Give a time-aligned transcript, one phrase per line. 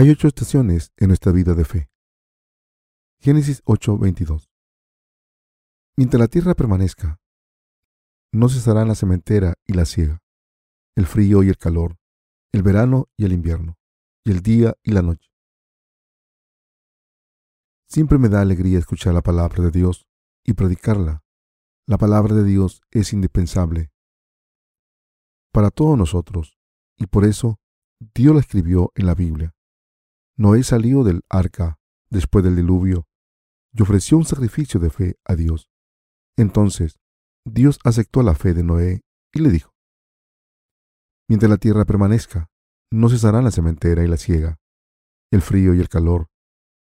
[0.00, 1.90] Hay ocho estaciones en nuestra vida de fe.
[3.20, 4.48] Génesis 8:22
[5.94, 7.20] Mientras la tierra permanezca,
[8.32, 10.22] no cesarán la cementera y la siega,
[10.96, 11.98] el frío y el calor,
[12.50, 13.76] el verano y el invierno,
[14.24, 15.28] y el día y la noche.
[17.86, 20.08] Siempre me da alegría escuchar la palabra de Dios
[20.46, 21.22] y predicarla.
[21.86, 23.92] La palabra de Dios es indispensable
[25.52, 26.58] para todos nosotros,
[26.96, 27.60] y por eso
[28.14, 29.54] Dios la escribió en la Biblia.
[30.40, 33.06] Noé salió del arca después del diluvio
[33.74, 35.68] y ofreció un sacrificio de fe a Dios.
[36.34, 36.98] Entonces,
[37.44, 39.02] Dios aceptó la fe de Noé
[39.34, 39.74] y le dijo,
[41.28, 42.48] Mientras la tierra permanezca,
[42.90, 44.58] no cesarán la cementera y la siega,
[45.30, 46.28] el frío y el calor,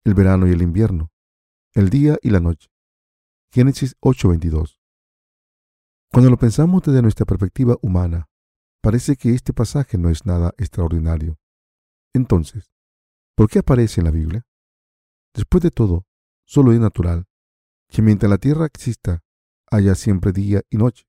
[0.03, 1.13] el verano y el invierno,
[1.73, 2.67] el día y la noche.
[3.53, 4.81] Génesis 8:22.
[6.11, 8.27] Cuando lo pensamos desde nuestra perspectiva humana,
[8.81, 11.39] parece que este pasaje no es nada extraordinario.
[12.13, 12.74] Entonces,
[13.35, 14.45] ¿Por qué aparece en la Biblia?
[15.33, 16.05] Después de todo,
[16.45, 17.27] solo es natural
[17.89, 19.23] que mientras la tierra exista,
[19.69, 21.05] haya siempre día y noche,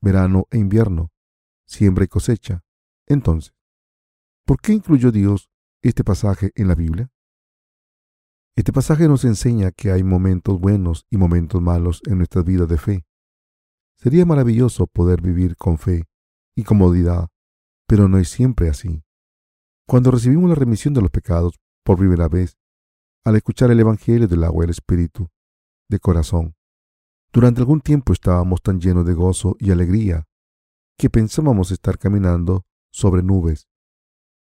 [0.00, 1.12] verano e invierno,
[1.66, 2.64] siembra y cosecha.
[3.06, 3.54] Entonces,
[4.44, 5.48] ¿por qué incluyó Dios
[5.82, 7.10] este pasaje en la Biblia?
[8.56, 12.78] Este pasaje nos enseña que hay momentos buenos y momentos malos en nuestra vida de
[12.78, 13.06] fe.
[13.96, 16.04] Sería maravilloso poder vivir con fe
[16.56, 17.28] y comodidad,
[17.86, 19.04] pero no es siempre así.
[19.90, 22.56] Cuando recibimos la remisión de los pecados por primera vez,
[23.24, 25.28] al escuchar el Evangelio del agua y el Espíritu,
[25.88, 26.54] de corazón,
[27.32, 30.28] durante algún tiempo estábamos tan llenos de gozo y alegría
[30.96, 33.66] que pensábamos estar caminando sobre nubes.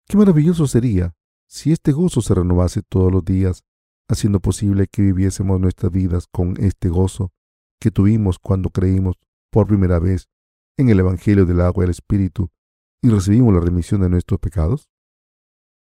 [0.08, 1.16] Qué maravilloso sería
[1.47, 3.63] si este gozo se renovase todos los días,
[4.08, 7.34] haciendo posible que viviésemos nuestras vidas con este gozo
[7.81, 9.16] que tuvimos cuando creímos
[9.52, 10.29] por primera vez
[10.78, 12.52] en el Evangelio del agua y el Espíritu
[13.02, 14.88] y recibimos la remisión de nuestros pecados?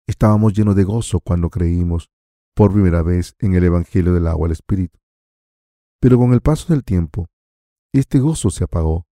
[0.07, 2.11] Estábamos llenos de gozo cuando creímos
[2.55, 4.99] por primera vez en el Evangelio del agua al Espíritu.
[6.01, 7.29] Pero con el paso del tiempo,
[7.95, 9.07] este gozo se apagó,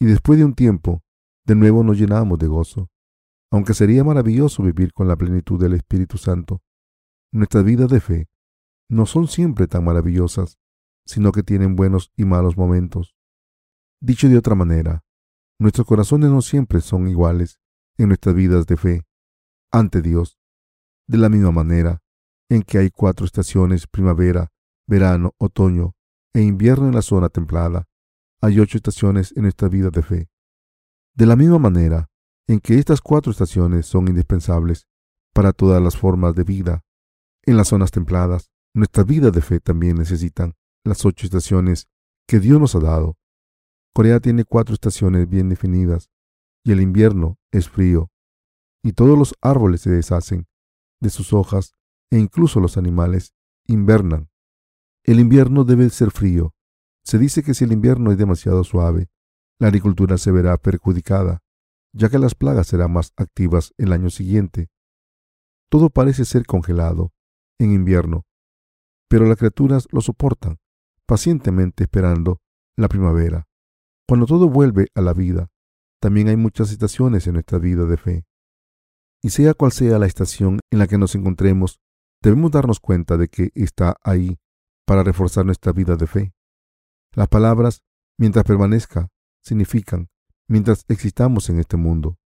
[0.00, 1.02] y después de un tiempo,
[1.44, 2.90] de nuevo nos llenamos de gozo.
[3.52, 6.62] Aunque sería maravilloso vivir con la plenitud del Espíritu Santo,
[7.32, 8.28] nuestras vidas de fe
[8.90, 10.58] no son siempre tan maravillosas,
[11.06, 13.16] sino que tienen buenos y malos momentos.
[14.00, 15.04] Dicho de otra manera,
[15.58, 17.60] nuestros corazones no siempre son iguales
[17.96, 19.05] en nuestras vidas de fe
[19.78, 20.38] ante Dios.
[21.06, 22.02] De la misma manera
[22.48, 24.52] en que hay cuatro estaciones, primavera,
[24.86, 25.94] verano, otoño
[26.32, 27.84] e invierno en la zona templada,
[28.40, 30.30] hay ocho estaciones en nuestra vida de fe.
[31.14, 32.08] De la misma manera
[32.46, 34.86] en que estas cuatro estaciones son indispensables
[35.34, 36.84] para todas las formas de vida,
[37.44, 40.54] en las zonas templadas, nuestra vida de fe también necesitan
[40.84, 41.88] las ocho estaciones
[42.26, 43.16] que Dios nos ha dado.
[43.92, 46.10] Corea tiene cuatro estaciones bien definidas
[46.64, 48.10] y el invierno es frío,
[48.86, 50.46] y todos los árboles se deshacen
[51.00, 51.72] de sus hojas
[52.08, 53.34] e incluso los animales
[53.66, 54.30] invernan.
[55.02, 56.54] El invierno debe ser frío.
[57.02, 59.08] Se dice que si el invierno es demasiado suave,
[59.58, 61.42] la agricultura se verá perjudicada,
[61.92, 64.68] ya que las plagas serán más activas el año siguiente.
[65.68, 67.12] Todo parece ser congelado
[67.58, 68.24] en invierno,
[69.08, 70.58] pero las criaturas lo soportan,
[71.06, 72.40] pacientemente esperando
[72.76, 73.48] la primavera.
[74.06, 75.50] Cuando todo vuelve a la vida,
[76.00, 78.26] también hay muchas estaciones en nuestra vida de fe.
[79.26, 81.80] Y sea cual sea la estación en la que nos encontremos,
[82.22, 84.38] debemos darnos cuenta de que está ahí
[84.86, 86.32] para reforzar nuestra vida de fe.
[87.10, 87.82] Las palabras,
[88.16, 89.08] mientras permanezca,
[89.42, 90.10] significan
[90.46, 92.20] mientras existamos en este mundo.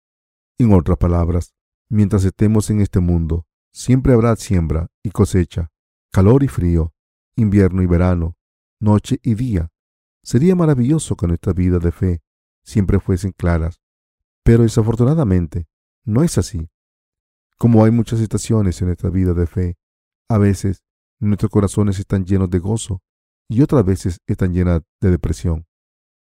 [0.58, 1.54] En otras palabras,
[1.88, 5.70] mientras estemos en este mundo, siempre habrá siembra y cosecha,
[6.12, 6.96] calor y frío,
[7.36, 8.38] invierno y verano,
[8.80, 9.70] noche y día.
[10.24, 12.24] Sería maravilloso que nuestra vida de fe
[12.64, 13.84] siempre fuesen claras,
[14.42, 15.68] pero desafortunadamente
[16.04, 16.72] no es así.
[17.60, 19.78] Como hay muchas estaciones en nuestra vida de fe,
[20.30, 20.84] a veces
[21.20, 23.02] nuestros corazones están llenos de gozo
[23.50, 25.66] y otras veces están llenas de depresión.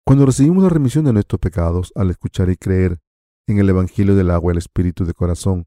[0.07, 3.01] Cuando recibimos la remisión de nuestros pecados al escuchar y creer
[3.47, 5.67] en el Evangelio del agua y el Espíritu de corazón,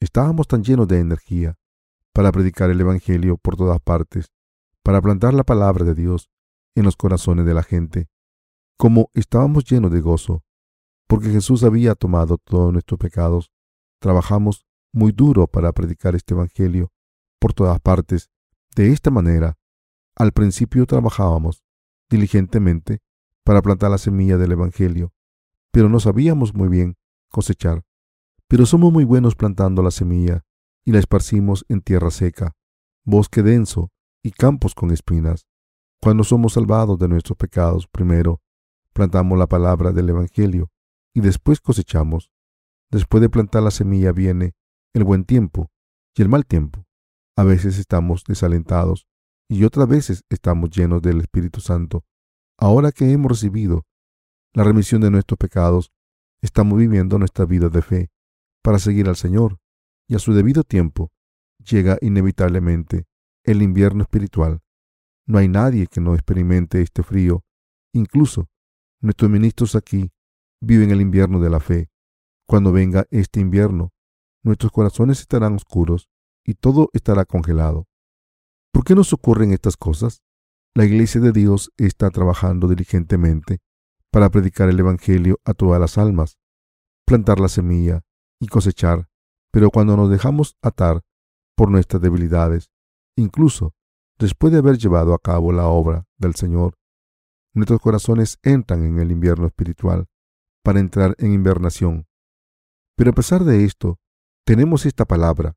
[0.00, 1.56] estábamos tan llenos de energía
[2.12, 4.32] para predicar el Evangelio por todas partes,
[4.82, 6.28] para plantar la palabra de Dios
[6.74, 8.08] en los corazones de la gente,
[8.76, 10.42] como estábamos llenos de gozo,
[11.06, 13.52] porque Jesús había tomado todos nuestros pecados,
[14.00, 16.92] trabajamos muy duro para predicar este Evangelio
[17.40, 18.30] por todas partes.
[18.74, 19.58] De esta manera,
[20.16, 21.62] al principio trabajábamos
[22.10, 23.00] diligentemente
[23.44, 25.12] para plantar la semilla del Evangelio,
[25.72, 26.96] pero no sabíamos muy bien
[27.30, 27.84] cosechar.
[28.48, 30.44] Pero somos muy buenos plantando la semilla
[30.84, 32.56] y la esparcimos en tierra seca,
[33.04, 33.90] bosque denso
[34.22, 35.46] y campos con espinas.
[36.00, 38.40] Cuando somos salvados de nuestros pecados, primero
[38.92, 40.70] plantamos la palabra del Evangelio
[41.14, 42.30] y después cosechamos.
[42.90, 44.54] Después de plantar la semilla viene
[44.94, 45.70] el buen tiempo
[46.14, 46.84] y el mal tiempo.
[47.36, 49.06] A veces estamos desalentados
[49.48, 52.04] y otras veces estamos llenos del Espíritu Santo.
[52.58, 53.86] Ahora que hemos recibido
[54.52, 55.92] la remisión de nuestros pecados,
[56.42, 58.10] estamos viviendo nuestra vida de fe
[58.62, 59.60] para seguir al Señor
[60.08, 61.12] y a su debido tiempo
[61.58, 63.06] llega inevitablemente
[63.44, 64.60] el invierno espiritual.
[65.26, 67.44] No hay nadie que no experimente este frío.
[67.92, 68.48] Incluso
[69.00, 70.10] nuestros ministros aquí
[70.60, 71.90] viven el invierno de la fe.
[72.46, 73.92] Cuando venga este invierno,
[74.42, 76.08] nuestros corazones estarán oscuros
[76.44, 77.86] y todo estará congelado.
[78.72, 80.22] ¿Por qué nos ocurren estas cosas?
[80.74, 83.58] La iglesia de Dios está trabajando diligentemente
[84.10, 86.38] para predicar el Evangelio a todas las almas,
[87.04, 88.02] plantar la semilla
[88.40, 89.08] y cosechar,
[89.50, 91.02] pero cuando nos dejamos atar
[91.56, 92.70] por nuestras debilidades,
[93.16, 93.74] incluso
[94.18, 96.78] después de haber llevado a cabo la obra del Señor,
[97.54, 100.06] nuestros corazones entran en el invierno espiritual
[100.62, 102.06] para entrar en invernación.
[102.96, 103.98] Pero a pesar de esto,
[104.44, 105.56] tenemos esta palabra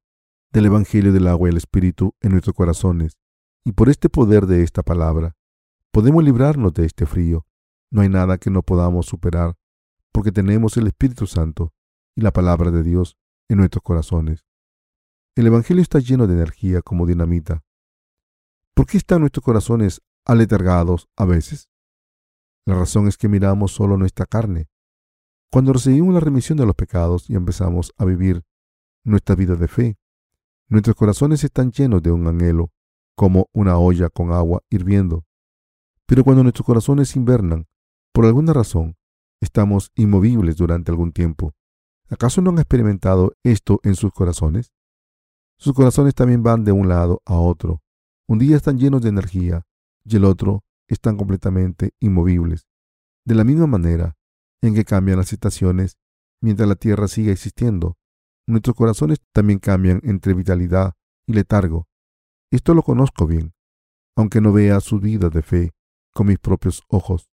[0.52, 3.18] del Evangelio del agua y el Espíritu en nuestros corazones,
[3.64, 5.36] y por este poder de esta palabra,
[5.92, 7.46] podemos librarnos de este frío.
[7.92, 9.56] No hay nada que no podamos superar,
[10.12, 11.74] porque tenemos el Espíritu Santo
[12.16, 13.18] y la palabra de Dios
[13.50, 14.46] en nuestros corazones.
[15.36, 17.64] El Evangelio está lleno de energía como dinamita.
[18.74, 21.70] ¿Por qué están nuestros corazones aletargados a veces?
[22.66, 24.70] La razón es que miramos solo nuestra carne.
[25.52, 28.44] Cuando recibimos la remisión de los pecados y empezamos a vivir
[29.04, 29.98] nuestra vida de fe,
[30.68, 32.72] nuestros corazones están llenos de un anhelo,
[33.16, 35.26] como una olla con agua hirviendo.
[36.06, 37.68] Pero cuando nuestros corazones invernan,
[38.14, 38.96] por alguna razón,
[39.42, 41.54] estamos inmovibles durante algún tiempo.
[42.10, 44.72] ¿Acaso no han experimentado esto en sus corazones?
[45.58, 47.82] Sus corazones también van de un lado a otro.
[48.28, 49.66] Un día están llenos de energía
[50.04, 52.68] y el otro están completamente inmovibles.
[53.26, 54.18] De la misma manera
[54.62, 55.98] en que cambian las estaciones
[56.42, 57.98] mientras la Tierra sigue existiendo,
[58.48, 60.94] nuestros corazones también cambian entre vitalidad
[61.28, 61.88] y letargo.
[62.52, 63.54] Esto lo conozco bien,
[64.16, 65.72] aunque no vea su vida de fe
[66.14, 67.30] con mis propios ojos.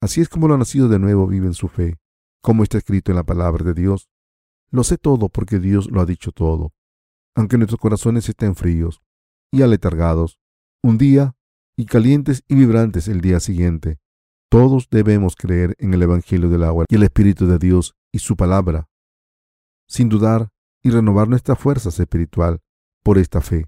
[0.00, 1.98] Así es como los nacidos de nuevo viven su fe,
[2.42, 4.08] como está escrito en la palabra de Dios.
[4.70, 6.72] Lo sé todo porque Dios lo ha dicho todo
[7.34, 9.02] aunque nuestros corazones estén fríos
[9.50, 10.38] y aletargados,
[10.82, 11.34] un día
[11.76, 13.98] y calientes y vibrantes el día siguiente.
[14.50, 18.36] Todos debemos creer en el Evangelio del agua y el Espíritu de Dios y su
[18.36, 18.88] palabra,
[19.92, 20.48] sin dudar
[20.82, 22.62] y renovar nuestra fuerza espiritual
[23.02, 23.66] por esta fe.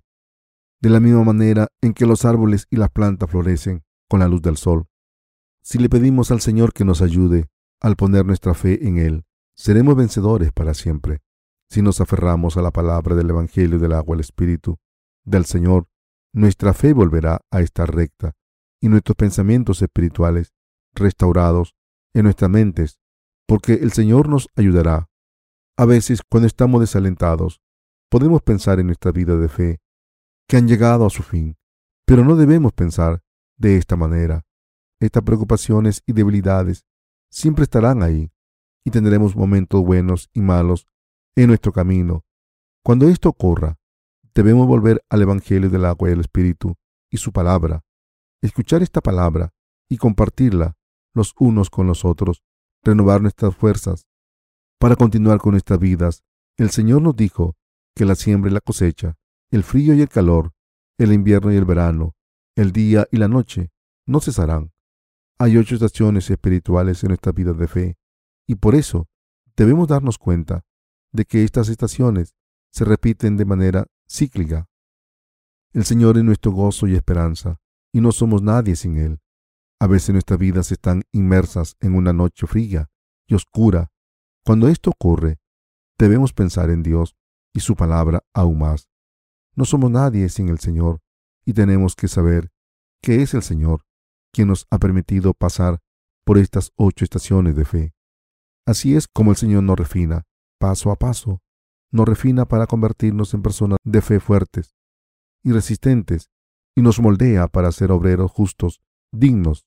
[0.80, 4.40] De la misma manera en que los árboles y las plantas florecen con la luz
[4.40, 4.86] del sol.
[5.62, 9.24] Si le pedimos al Señor que nos ayude al poner nuestra fe en Él,
[9.54, 11.20] seremos vencedores para siempre.
[11.68, 14.78] Si nos aferramos a la palabra del Evangelio del agua, el Espíritu
[15.24, 15.88] del Señor,
[16.32, 18.32] nuestra fe volverá a estar recta
[18.80, 20.54] y nuestros pensamientos espirituales
[20.94, 21.74] restaurados
[22.14, 22.98] en nuestras mentes,
[23.46, 25.10] porque el Señor nos ayudará.
[25.76, 27.60] A veces, cuando estamos desalentados,
[28.08, 29.80] podemos pensar en nuestra vida de fe,
[30.48, 31.56] que han llegado a su fin,
[32.06, 33.24] pero no debemos pensar
[33.56, 34.46] de esta manera.
[35.00, 36.86] Estas preocupaciones y debilidades
[37.28, 38.30] siempre estarán ahí,
[38.84, 40.86] y tendremos momentos buenos y malos
[41.34, 42.24] en nuestro camino.
[42.84, 43.76] Cuando esto ocurra,
[44.32, 46.76] debemos volver al Evangelio del agua y el Espíritu
[47.10, 47.82] y su palabra,
[48.42, 49.52] escuchar esta palabra
[49.88, 50.76] y compartirla
[51.14, 52.44] los unos con los otros,
[52.84, 54.06] renovar nuestras fuerzas
[54.84, 56.22] para continuar con nuestras vidas.
[56.58, 57.56] El Señor nos dijo
[57.96, 59.16] que la siembra y la cosecha,
[59.50, 60.52] el frío y el calor,
[60.98, 62.14] el invierno y el verano,
[62.54, 63.70] el día y la noche,
[64.04, 64.74] no cesarán.
[65.38, 67.96] Hay ocho estaciones espirituales en nuestra vida de fe,
[68.46, 69.08] y por eso
[69.56, 70.66] debemos darnos cuenta
[71.12, 72.34] de que estas estaciones
[72.70, 74.68] se repiten de manera cíclica.
[75.72, 77.58] El Señor es nuestro gozo y esperanza,
[77.90, 79.18] y no somos nadie sin Él.
[79.80, 82.90] A veces nuestras vidas están inmersas en una noche fría
[83.26, 83.93] y oscura.
[84.44, 85.38] Cuando esto ocurre,
[85.98, 87.16] debemos pensar en Dios
[87.54, 88.88] y su palabra aún más.
[89.54, 91.00] No somos nadie sin el Señor,
[91.46, 92.50] y tenemos que saber
[93.00, 93.84] que es el Señor
[94.32, 95.80] quien nos ha permitido pasar
[96.24, 97.94] por estas ocho estaciones de fe.
[98.66, 100.24] Así es como el Señor nos refina
[100.58, 101.42] paso a paso,
[101.90, 104.74] nos refina para convertirnos en personas de fe fuertes
[105.42, 106.30] y resistentes
[106.74, 108.80] y nos moldea para ser obreros justos,
[109.12, 109.66] dignos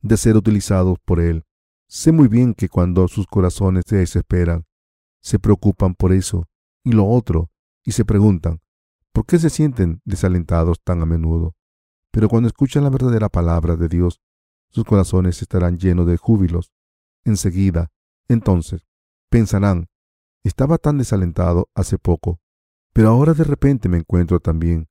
[0.00, 1.44] de ser utilizados por Él.
[1.92, 4.64] Sé muy bien que cuando sus corazones se desesperan,
[5.20, 6.48] se preocupan por eso
[6.84, 7.50] y lo otro
[7.84, 8.60] y se preguntan,
[9.12, 11.56] ¿por qué se sienten desalentados tan a menudo?
[12.12, 14.20] Pero cuando escuchan la verdadera palabra de Dios,
[14.68, 16.70] sus corazones estarán llenos de júbilos.
[17.24, 17.90] Enseguida,
[18.28, 18.86] entonces,
[19.28, 19.88] pensarán
[20.44, 22.38] estaba tan desalentado hace poco,
[22.92, 24.88] pero ahora de repente me encuentro tan bien.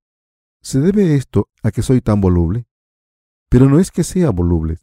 [0.61, 2.67] ¿Se debe esto a que soy tan voluble?
[3.47, 4.79] Pero no es que sea voluble,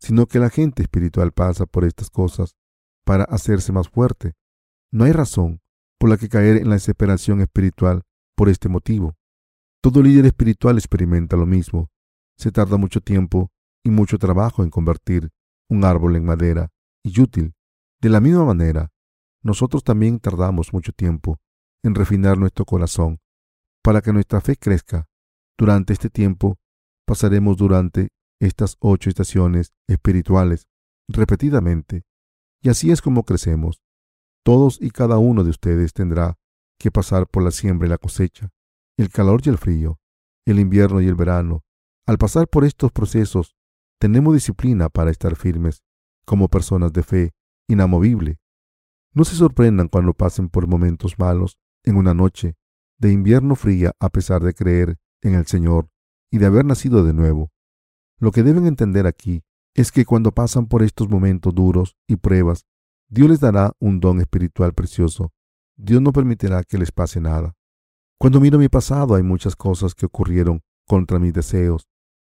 [0.00, 2.56] sino que la gente espiritual pasa por estas cosas
[3.04, 4.34] para hacerse más fuerte.
[4.92, 5.60] No hay razón
[5.98, 8.02] por la que caer en la desesperación espiritual
[8.36, 9.16] por este motivo.
[9.82, 11.90] Todo líder espiritual experimenta lo mismo.
[12.36, 13.50] Se tarda mucho tiempo
[13.84, 15.30] y mucho trabajo en convertir
[15.68, 16.70] un árbol en madera
[17.02, 17.54] y útil.
[18.00, 18.92] De la misma manera,
[19.42, 21.40] nosotros también tardamos mucho tiempo
[21.82, 23.20] en refinar nuestro corazón
[23.82, 25.08] para que nuestra fe crezca.
[25.56, 26.58] Durante este tiempo
[27.06, 30.68] pasaremos durante estas ocho estaciones espirituales
[31.08, 32.04] repetidamente.
[32.62, 33.82] Y así es como crecemos.
[34.44, 36.38] Todos y cada uno de ustedes tendrá
[36.78, 38.50] que pasar por la siembra y la cosecha,
[38.96, 40.00] el calor y el frío,
[40.46, 41.64] el invierno y el verano.
[42.06, 43.56] Al pasar por estos procesos,
[44.00, 45.82] tenemos disciplina para estar firmes,
[46.24, 47.32] como personas de fe,
[47.68, 48.38] inamovible.
[49.12, 52.56] No se sorprendan cuando pasen por momentos malos en una noche
[52.98, 55.88] de invierno fría a pesar de creer en el Señor
[56.30, 57.50] y de haber nacido de nuevo.
[58.18, 59.44] Lo que deben entender aquí
[59.74, 62.66] es que cuando pasan por estos momentos duros y pruebas,
[63.08, 65.32] Dios les dará un don espiritual precioso.
[65.76, 67.54] Dios no permitirá que les pase nada.
[68.18, 71.86] Cuando miro mi pasado hay muchas cosas que ocurrieron contra mis deseos.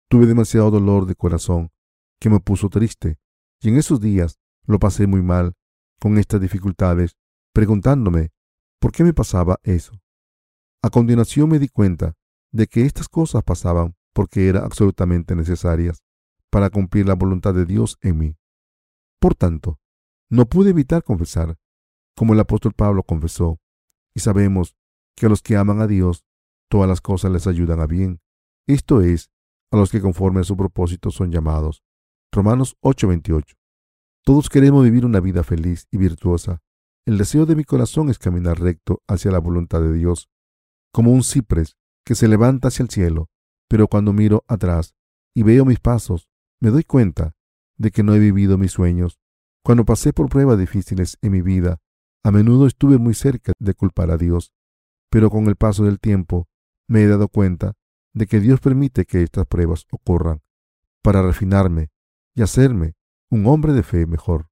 [0.09, 1.71] Tuve demasiado dolor de corazón
[2.19, 3.17] que me puso triste
[3.61, 5.53] y en esos días lo pasé muy mal
[5.99, 7.15] con estas dificultades,
[7.53, 8.31] preguntándome
[8.79, 9.93] por qué me pasaba eso.
[10.81, 12.15] A continuación me di cuenta
[12.51, 16.03] de que estas cosas pasaban porque eran absolutamente necesarias
[16.49, 18.37] para cumplir la voluntad de Dios en mí.
[19.19, 19.79] Por tanto,
[20.29, 21.57] no pude evitar confesar,
[22.15, 23.59] como el apóstol Pablo confesó,
[24.15, 24.75] y sabemos
[25.15, 26.23] que a los que aman a Dios,
[26.69, 28.21] todas las cosas les ayudan a bien,
[28.67, 29.31] esto es,
[29.71, 31.83] a los que conforme a su propósito son llamados.
[32.31, 33.55] Romanos 8:28.
[34.23, 36.61] Todos queremos vivir una vida feliz y virtuosa.
[37.05, 40.29] El deseo de mi corazón es caminar recto hacia la voluntad de Dios,
[40.91, 41.75] como un ciprés
[42.05, 43.29] que se levanta hacia el cielo,
[43.69, 44.95] pero cuando miro atrás
[45.33, 46.27] y veo mis pasos,
[46.59, 47.35] me doy cuenta
[47.77, 49.19] de que no he vivido mis sueños.
[49.63, 51.79] Cuando pasé por pruebas difíciles en mi vida,
[52.23, 54.51] a menudo estuve muy cerca de culpar a Dios,
[55.09, 56.49] pero con el paso del tiempo
[56.87, 57.75] me he dado cuenta
[58.13, 60.41] de que Dios permite que estas pruebas ocurran
[61.01, 61.89] para refinarme
[62.35, 62.95] y hacerme
[63.29, 64.49] un hombre de fe mejor.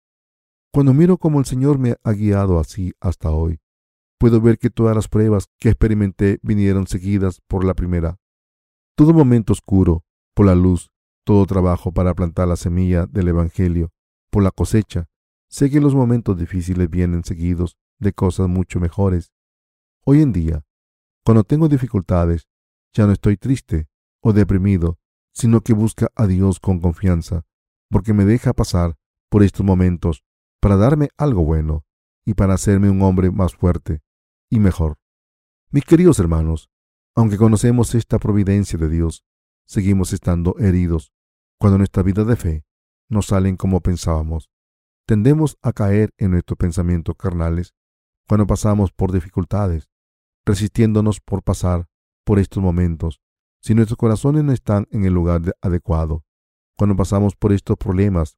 [0.71, 3.59] Cuando miro cómo el Señor me ha guiado así hasta hoy,
[4.19, 8.19] puedo ver que todas las pruebas que experimenté vinieron seguidas por la primera.
[8.97, 10.89] Todo momento oscuro, por la luz,
[11.23, 13.91] todo trabajo para plantar la semilla del Evangelio
[14.31, 15.05] por la cosecha.
[15.51, 19.31] Sé que los momentos difíciles vienen seguidos de cosas mucho mejores.
[20.03, 20.65] Hoy en día,
[21.23, 22.47] cuando tengo dificultades,
[22.91, 23.87] ya no estoy triste
[24.19, 24.97] o deprimido,
[25.31, 27.45] sino que busca a Dios con confianza,
[27.91, 28.95] porque me deja pasar
[29.29, 30.23] por estos momentos
[30.59, 31.85] para darme algo bueno
[32.25, 34.01] y para hacerme un hombre más fuerte
[34.49, 34.97] y mejor.
[35.69, 36.71] Mis queridos hermanos,
[37.17, 39.25] aunque conocemos esta providencia de Dios,
[39.65, 41.11] seguimos estando heridos
[41.59, 42.63] cuando nuestra vida de fe
[43.09, 44.51] no salen como pensábamos,
[45.07, 47.73] tendemos a caer en nuestros pensamientos carnales
[48.27, 49.89] cuando pasamos por dificultades,
[50.45, 51.87] resistiéndonos por pasar
[52.23, 53.19] por estos momentos.
[53.63, 56.23] Si nuestros corazones no están en el lugar adecuado,
[56.77, 58.37] cuando pasamos por estos problemas,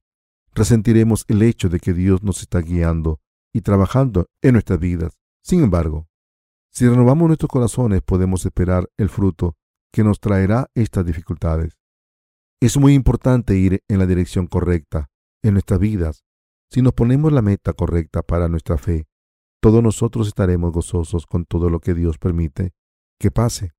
[0.54, 3.20] resentiremos el hecho de que Dios nos está guiando
[3.52, 5.20] y trabajando en nuestras vidas.
[5.44, 6.09] Sin embargo,
[6.72, 9.58] si renovamos nuestros corazones, podemos esperar el fruto
[9.92, 11.78] que nos traerá estas dificultades.
[12.62, 15.10] Es muy importante ir en la dirección correcta
[15.42, 16.24] en nuestras vidas.
[16.70, 19.08] Si nos ponemos la meta correcta para nuestra fe,
[19.62, 22.74] todos nosotros estaremos gozosos con todo lo que Dios permite
[23.20, 23.74] que pase.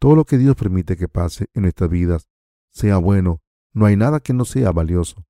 [0.00, 2.28] Todo lo que Dios permite que pase en nuestras vidas
[2.70, 5.26] sea bueno, no hay nada que no sea valioso.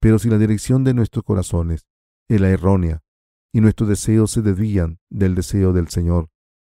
[0.00, 1.86] Pero si la dirección de nuestros corazones
[2.28, 3.02] es la errónea
[3.52, 6.30] y nuestros deseos se desvían del deseo del Señor,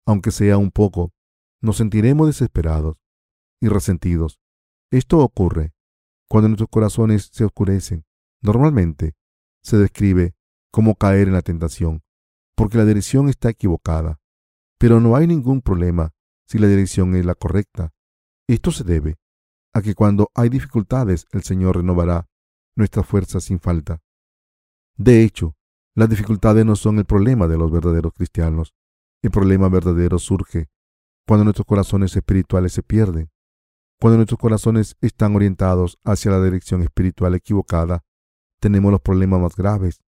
[0.08, 1.12] aunque sea un poco,
[1.60, 2.96] nos sentiremos desesperados
[3.60, 4.40] y resentidos
[4.90, 5.74] esto ocurre
[6.28, 8.06] cuando nuestros corazones se oscurecen.
[8.40, 9.14] Normalmente
[9.62, 10.34] se describe
[10.70, 12.02] como caer en la tentación,
[12.56, 14.18] porque la dirección está equivocada.
[14.78, 16.14] Pero no hay ningún problema
[16.46, 17.92] si la dirección es la correcta.
[18.48, 19.16] Esto se debe
[19.74, 22.26] a que cuando hay dificultades el Señor renovará
[22.74, 24.00] nuestras fuerzas sin falta.
[24.96, 25.54] De hecho,
[25.94, 28.74] las dificultades no son el problema de los verdaderos cristianos.
[29.22, 30.68] El problema verdadero surge
[31.26, 33.30] cuando nuestros corazones espirituales se pierden.
[34.00, 38.04] Cuando nuestros corazones están orientados hacia la dirección espiritual equivocada,
[38.60, 40.02] tenemos los problemas más graves.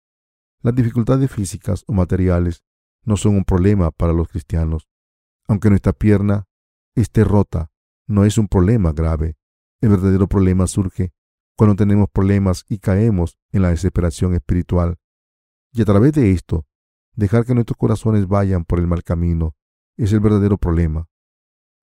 [0.60, 2.64] Las dificultades físicas o materiales
[3.04, 4.88] no son un problema para los cristianos.
[5.46, 6.48] Aunque nuestra pierna
[6.96, 7.70] esté rota,
[8.08, 9.36] no es un problema grave.
[9.80, 11.12] El verdadero problema surge
[11.56, 14.98] cuando tenemos problemas y caemos en la desesperación espiritual.
[15.72, 16.66] Y a través de esto,
[17.16, 19.56] dejar que nuestros corazones vayan por el mal camino
[19.96, 21.08] es el verdadero problema.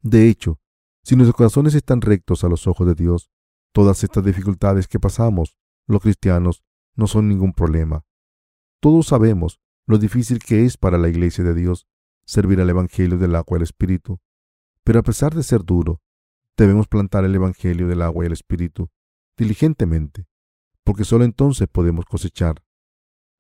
[0.02, 0.60] De hecho,
[1.04, 3.30] si nuestros corazones están rectos a los ojos de Dios,
[3.74, 6.64] todas estas dificultades que pasamos, los cristianos,
[6.96, 8.06] no son ningún problema.
[8.80, 11.88] Todos sabemos lo difícil que es para la iglesia de Dios
[12.26, 14.22] servir al Evangelio del agua y el Espíritu.
[14.84, 16.02] Pero a pesar de ser duro,
[16.56, 18.90] debemos plantar el Evangelio del agua y el Espíritu
[19.36, 20.28] diligentemente,
[20.84, 22.63] porque solo entonces podemos cosechar.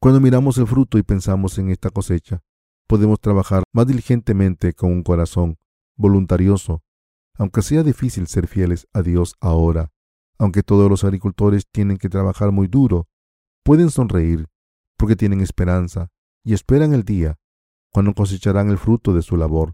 [0.03, 2.43] Cuando miramos el fruto y pensamos en esta cosecha,
[2.89, 5.57] podemos trabajar más diligentemente con un corazón
[5.95, 6.83] voluntarioso,
[7.37, 9.93] aunque sea difícil ser fieles a Dios ahora,
[10.37, 13.07] aunque todos los agricultores tienen que trabajar muy duro,
[13.63, 14.49] pueden sonreír
[14.97, 16.11] porque tienen esperanza
[16.43, 17.39] y esperan el día
[17.89, 19.73] cuando cosecharán el fruto de su labor.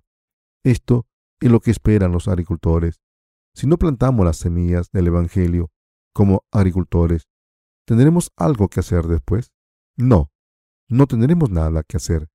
[0.64, 1.08] Esto
[1.40, 3.02] es lo que esperan los agricultores.
[3.56, 5.72] Si no plantamos las semillas del Evangelio
[6.14, 7.28] como agricultores,
[7.88, 9.52] ¿tendremos algo que hacer después?
[10.00, 10.32] No,
[10.88, 12.30] no tendremos nada que hacer.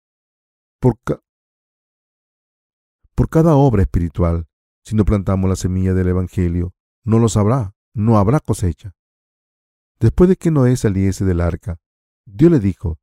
[0.78, 0.98] Por,
[3.14, 4.46] por cada obra espiritual,
[4.84, 8.94] si no plantamos la semilla del Evangelio, no lo sabrá, no habrá cosecha.
[9.98, 11.80] Después de que Noé saliese del arca,
[12.26, 12.98] Dios le dijo,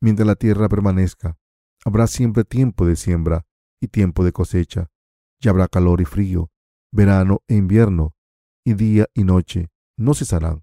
[0.00, 1.36] mientras la tierra permanezca,
[1.84, 3.48] habrá siempre tiempo de siembra
[3.80, 4.92] y tiempo de cosecha,
[5.40, 6.52] y habrá calor y frío,
[6.92, 8.14] verano e invierno,
[8.64, 10.62] y día y noche no cesarán.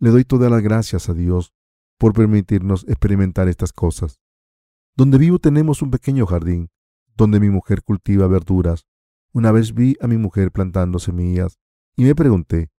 [0.00, 1.54] Le doy todas las gracias a Dios
[1.98, 4.20] por permitirnos experimentar estas cosas.
[4.96, 6.70] Donde vivo tenemos un pequeño jardín,
[7.16, 8.86] donde mi mujer cultiva verduras.
[9.32, 11.58] Una vez vi a mi mujer plantando semillas
[11.96, 12.70] y me pregunté,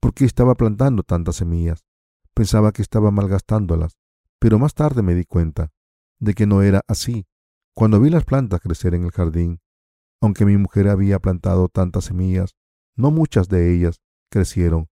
[0.00, 1.84] ¿por qué estaba plantando tantas semillas?
[2.34, 3.96] Pensaba que estaba malgastándolas,
[4.38, 5.72] pero más tarde me di cuenta
[6.18, 7.26] de que no era así.
[7.74, 9.60] Cuando vi las plantas crecer en el jardín,
[10.20, 12.56] aunque mi mujer había plantado tantas semillas,
[12.94, 14.88] no muchas de ellas crecieron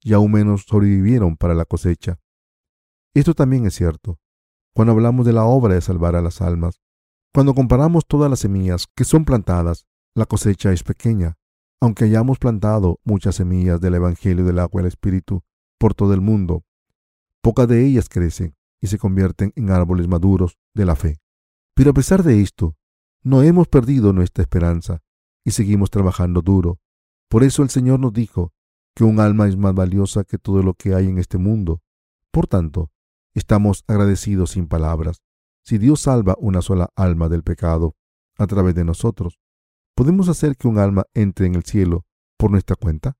[0.00, 2.20] y aún menos sobrevivieron para la cosecha.
[3.14, 4.18] Esto también es cierto.
[4.74, 6.80] Cuando hablamos de la obra de salvar a las almas,
[7.32, 11.36] cuando comparamos todas las semillas que son plantadas, la cosecha es pequeña.
[11.80, 15.42] Aunque hayamos plantado muchas semillas del Evangelio del agua y el Espíritu
[15.78, 16.64] por todo el mundo,
[17.40, 21.20] pocas de ellas crecen y se convierten en árboles maduros de la fe.
[21.74, 22.76] Pero a pesar de esto,
[23.22, 25.00] no hemos perdido nuestra esperanza
[25.44, 26.80] y seguimos trabajando duro.
[27.28, 28.52] Por eso el Señor nos dijo
[28.94, 31.80] que un alma es más valiosa que todo lo que hay en este mundo.
[32.32, 32.90] Por tanto,
[33.38, 35.22] estamos agradecidos sin palabras.
[35.64, 37.94] Si Dios salva una sola alma del pecado
[38.36, 39.38] a través de nosotros,
[39.94, 42.04] ¿podemos hacer que un alma entre en el cielo
[42.36, 43.16] por nuestra cuenta?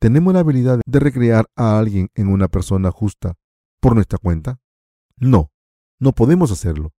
[0.00, 3.34] ¿Tenemos la habilidad de recrear a alguien en una persona justa
[3.80, 4.60] por nuestra cuenta?
[5.16, 5.52] No,
[6.00, 6.92] no podemos hacerlo.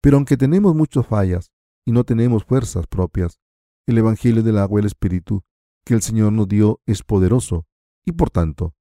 [0.00, 1.52] Pero aunque tenemos muchas fallas
[1.84, 3.38] y no tenemos fuerzas propias,
[3.86, 5.44] el Evangelio del agua y el Espíritu
[5.84, 7.66] que el Señor nos dio es poderoso
[8.04, 8.74] y por tanto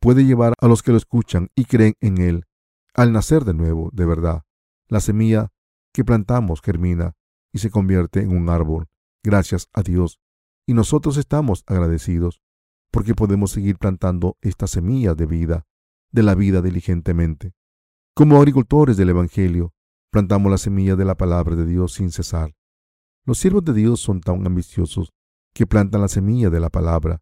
[0.00, 2.44] puede llevar a los que lo escuchan y creen en Él
[2.94, 4.42] al nacer de nuevo, de verdad.
[4.88, 5.52] La semilla
[5.92, 7.14] que plantamos germina
[7.52, 8.88] y se convierte en un árbol,
[9.22, 10.18] gracias a Dios.
[10.66, 12.42] Y nosotros estamos agradecidos
[12.90, 15.66] porque podemos seguir plantando esta semilla de vida,
[16.10, 17.54] de la vida diligentemente.
[18.14, 19.72] Como agricultores del Evangelio,
[20.10, 22.54] plantamos la semilla de la palabra de Dios sin cesar.
[23.24, 25.12] Los siervos de Dios son tan ambiciosos
[25.54, 27.20] que plantan la semilla de la palabra,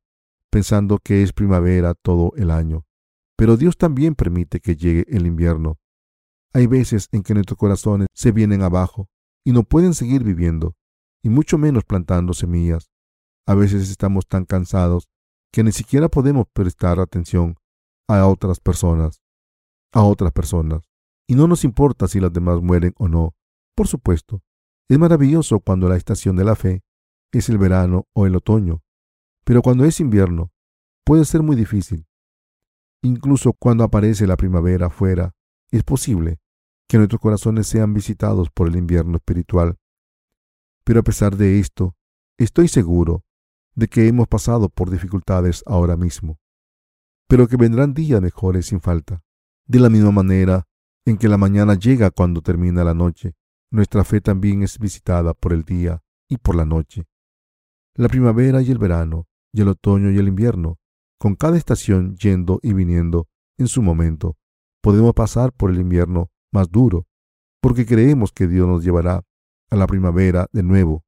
[0.51, 2.85] pensando que es primavera todo el año.
[3.37, 5.79] Pero Dios también permite que llegue el invierno.
[6.55, 9.09] Hay veces en que nuestros corazones se vienen abajo
[9.45, 10.75] y no pueden seguir viviendo,
[11.23, 12.91] y mucho menos plantando semillas.
[13.47, 15.09] A veces estamos tan cansados
[15.53, 17.57] que ni siquiera podemos prestar atención
[18.09, 19.21] a otras personas,
[19.93, 20.89] a otras personas,
[21.29, 23.35] y no nos importa si las demás mueren o no.
[23.75, 24.43] Por supuesto,
[24.89, 26.83] es maravilloso cuando la estación de la fe
[27.33, 28.83] es el verano o el otoño,
[29.47, 30.51] pero cuando es invierno
[31.05, 32.05] puede ser muy difícil.
[33.03, 35.37] Incluso cuando aparece la primavera afuera,
[35.71, 36.41] es posible
[36.89, 39.79] que nuestros corazones sean visitados por el invierno espiritual.
[40.85, 41.95] Pero a pesar de esto,
[42.37, 43.25] estoy seguro
[43.77, 46.41] de que hemos pasado por dificultades ahora mismo,
[47.29, 49.23] pero que vendrán días mejores sin falta.
[49.65, 50.67] De la misma manera
[51.05, 53.37] en que la mañana llega cuando termina la noche,
[53.71, 57.07] nuestra fe también es visitada por el día y por la noche
[57.97, 60.79] la primavera y el verano, y el otoño y el invierno,
[61.19, 64.37] con cada estación yendo y viniendo en su momento.
[64.83, 67.07] Podemos pasar por el invierno más duro,
[67.63, 69.25] porque creemos que Dios nos llevará
[69.71, 71.05] a la primavera de nuevo.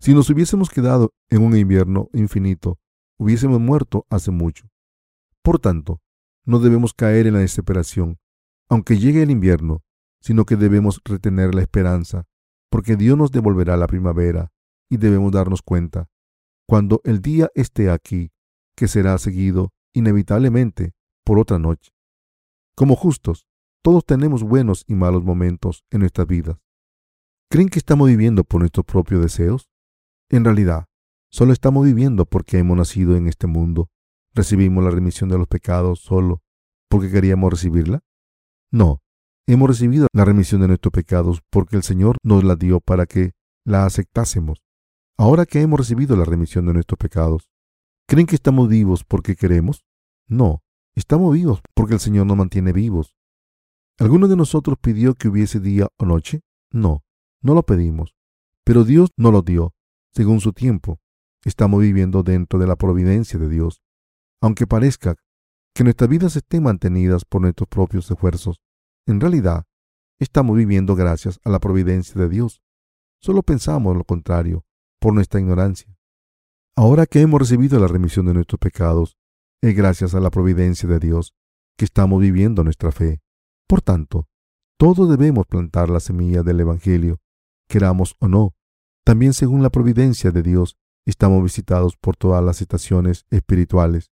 [0.00, 2.78] Si nos hubiésemos quedado en un invierno infinito,
[3.18, 4.68] hubiésemos muerto hace mucho.
[5.42, 6.00] Por tanto,
[6.46, 8.18] no debemos caer en la desesperación,
[8.70, 9.82] aunque llegue el invierno,
[10.22, 12.24] sino que debemos retener la esperanza,
[12.70, 14.50] porque Dios nos devolverá la primavera
[14.88, 16.08] y debemos darnos cuenta,
[16.68, 18.32] cuando el día esté aquí,
[18.76, 21.92] que será seguido inevitablemente por otra noche.
[22.76, 23.46] Como justos,
[23.82, 26.58] todos tenemos buenos y malos momentos en nuestras vidas.
[27.50, 29.70] ¿Creen que estamos viviendo por nuestros propios deseos?
[30.28, 30.86] En realidad,
[31.30, 33.88] solo estamos viviendo porque hemos nacido en este mundo.
[34.34, 36.42] ¿Recibimos la remisión de los pecados solo
[36.88, 38.00] porque queríamos recibirla?
[38.70, 39.00] No,
[39.48, 43.30] Hemos recibido la remisión de nuestros pecados porque el Señor nos la dio para que
[43.64, 44.65] la aceptásemos.
[45.18, 47.50] Ahora que hemos recibido la remisión de nuestros pecados,
[48.06, 49.86] ¿creen que estamos vivos porque queremos?
[50.28, 50.62] No,
[50.94, 53.16] estamos vivos porque el Señor nos mantiene vivos.
[53.98, 56.42] ¿Alguno de nosotros pidió que hubiese día o noche?
[56.70, 57.02] No,
[57.40, 58.14] no lo pedimos,
[58.62, 59.72] pero Dios nos lo dio,
[60.12, 61.00] según su tiempo.
[61.44, 63.80] Estamos viviendo dentro de la providencia de Dios.
[64.42, 65.14] Aunque parezca
[65.74, 68.60] que nuestras vidas estén mantenidas por nuestros propios esfuerzos,
[69.06, 69.64] en realidad
[70.20, 72.60] estamos viviendo gracias a la providencia de Dios.
[73.22, 74.66] Solo pensamos lo contrario
[75.06, 75.96] por nuestra ignorancia.
[76.74, 79.16] Ahora que hemos recibido la remisión de nuestros pecados,
[79.62, 81.32] es gracias a la providencia de Dios
[81.78, 83.20] que estamos viviendo nuestra fe.
[83.68, 84.26] Por tanto,
[84.76, 87.20] todos debemos plantar la semilla del Evangelio,
[87.68, 88.56] queramos o no.
[89.04, 94.10] También según la providencia de Dios, estamos visitados por todas las estaciones espirituales.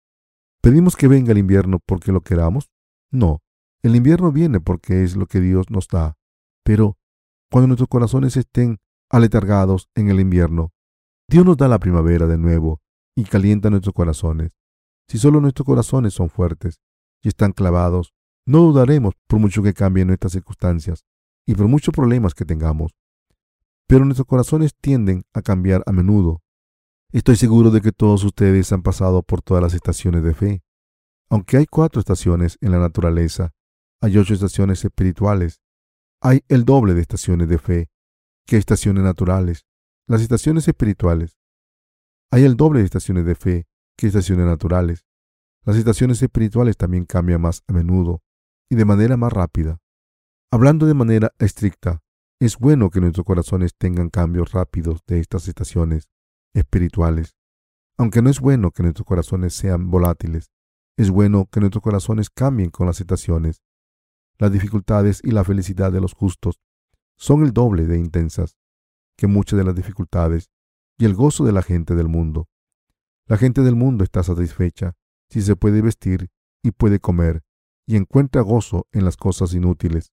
[0.60, 2.72] ¿Pedimos que venga el invierno porque lo queramos?
[3.12, 3.44] No,
[3.84, 6.18] el invierno viene porque es lo que Dios nos da.
[6.64, 6.98] Pero
[7.52, 8.80] cuando nuestros corazones estén
[9.12, 10.72] aletargados en el invierno,
[11.30, 12.82] Dios nos da la primavera de nuevo
[13.16, 14.58] y calienta nuestros corazones.
[15.08, 16.80] Si solo nuestros corazones son fuertes
[17.22, 18.14] y están clavados,
[18.46, 21.06] no dudaremos por mucho que cambien nuestras circunstancias
[21.46, 22.94] y por muchos problemas que tengamos.
[23.88, 26.42] Pero nuestros corazones tienden a cambiar a menudo
[27.12, 30.62] Estoy seguro de que todos ustedes han pasado por todas las estaciones de fe.
[31.32, 33.52] Aunque hay cuatro estaciones en la naturaleza,
[34.00, 35.60] hay ocho estaciones espirituales.
[36.22, 37.90] Hay el doble de estaciones de fe
[38.46, 39.66] que estaciones naturales.
[40.10, 41.38] Las estaciones espirituales.
[42.32, 45.06] Hay el doble de estaciones de fe que estaciones naturales.
[45.64, 48.24] Las estaciones espirituales también cambian más a menudo
[48.72, 49.78] y de manera más rápida.
[50.52, 52.02] Hablando de manera estricta,
[52.40, 56.10] es bueno que nuestros corazones tengan cambios rápidos de estas estaciones
[56.56, 57.36] espirituales.
[57.96, 60.50] Aunque no es bueno que nuestros corazones sean volátiles,
[60.98, 63.62] es bueno que nuestros corazones cambien con las estaciones.
[64.40, 66.60] Las dificultades y la felicidad de los justos
[67.16, 68.59] son el doble de intensas
[69.20, 70.50] que muchas de las dificultades
[70.98, 72.48] y el gozo de la gente del mundo.
[73.26, 74.96] La gente del mundo está satisfecha
[75.30, 76.30] si se puede vestir
[76.64, 77.44] y puede comer
[77.86, 80.14] y encuentra gozo en las cosas inútiles.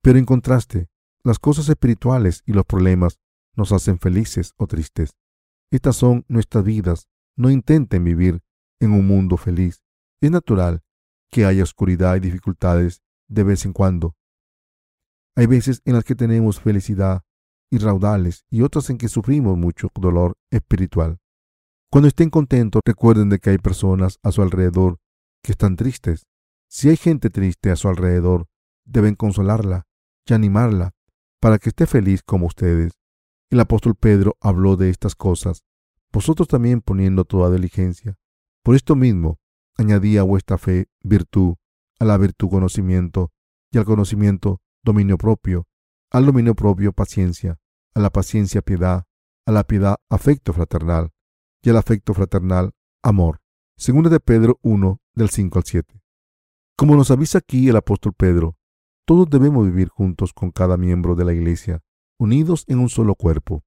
[0.00, 0.88] Pero en contraste,
[1.24, 3.18] las cosas espirituales y los problemas
[3.56, 5.16] nos hacen felices o tristes.
[5.72, 7.08] Estas son nuestras vidas.
[7.36, 8.42] No intenten vivir
[8.78, 9.82] en un mundo feliz.
[10.20, 10.84] Es natural
[11.32, 14.14] que haya oscuridad y dificultades de vez en cuando.
[15.34, 17.24] Hay veces en las que tenemos felicidad
[17.70, 21.18] y raudales y otras en que sufrimos mucho dolor espiritual.
[21.90, 24.98] Cuando estén contentos, recuerden de que hay personas a su alrededor
[25.42, 26.26] que están tristes.
[26.68, 28.46] Si hay gente triste a su alrededor,
[28.84, 29.86] deben consolarla
[30.26, 30.92] y animarla
[31.40, 32.92] para que esté feliz como ustedes.
[33.50, 35.64] El apóstol Pedro habló de estas cosas,
[36.12, 38.16] vosotros también poniendo toda diligencia.
[38.62, 39.38] Por esto mismo,
[39.76, 41.54] añadí a vuestra fe virtud,
[41.98, 43.32] a la virtud conocimiento,
[43.72, 45.66] y al conocimiento dominio propio,
[46.10, 47.60] al dominio propio paciencia,
[47.94, 49.04] a la paciencia piedad,
[49.46, 51.12] a la piedad afecto fraternal,
[51.62, 53.40] y al afecto fraternal amor.
[53.76, 56.02] Segunda de Pedro 1, del 5 al 7.
[56.76, 58.56] Como nos avisa aquí el apóstol Pedro,
[59.06, 61.80] todos debemos vivir juntos con cada miembro de la Iglesia,
[62.18, 63.62] unidos en un solo cuerpo,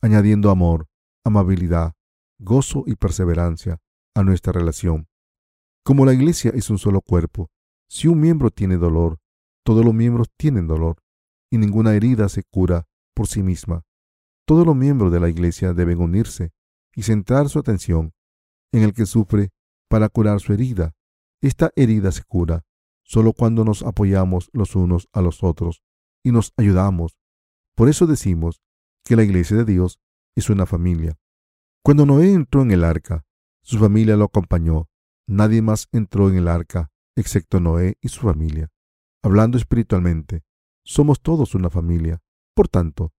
[0.00, 0.88] añadiendo amor,
[1.24, 1.94] amabilidad,
[2.38, 3.80] gozo y perseverancia
[4.14, 5.08] a nuestra relación.
[5.84, 7.50] Como la iglesia es un solo cuerpo,
[7.88, 9.18] si un miembro tiene dolor,
[9.62, 10.96] todos los miembros tienen dolor,
[11.56, 13.82] y ninguna herida se cura por sí misma.
[14.46, 16.52] Todos los miembros de la iglesia deben unirse
[16.94, 18.14] y centrar su atención
[18.72, 19.50] en el que sufre
[19.88, 20.94] para curar su herida.
[21.42, 22.64] Esta herida se cura
[23.02, 25.82] solo cuando nos apoyamos los unos a los otros
[26.24, 27.18] y nos ayudamos
[27.76, 28.62] por eso decimos
[29.04, 30.00] que la iglesia de Dios
[30.34, 31.18] es una familia.
[31.84, 33.26] Cuando Noé entró en el arca,
[33.62, 34.88] su familia lo acompañó.
[35.28, 38.70] Nadie más entró en el arca excepto Noé y su familia.
[39.22, 40.42] Hablando espiritualmente,
[40.86, 42.22] somos todos una familia.
[42.54, 43.12] Por tanto,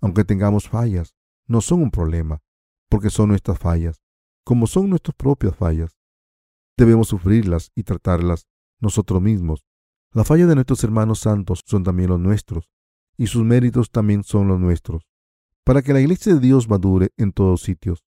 [0.00, 1.14] aunque tengamos fallas,
[1.46, 2.42] no son un problema,
[2.88, 4.02] porque son nuestras fallas,
[4.44, 5.96] como son nuestras propias fallas.
[6.76, 8.48] Debemos sufrirlas y tratarlas
[8.80, 9.64] nosotros mismos.
[10.12, 12.68] Las fallas de nuestros hermanos santos son también los nuestros
[13.16, 15.06] y sus méritos también son los nuestros,
[15.64, 18.04] para que la iglesia de Dios madure en todos sitios.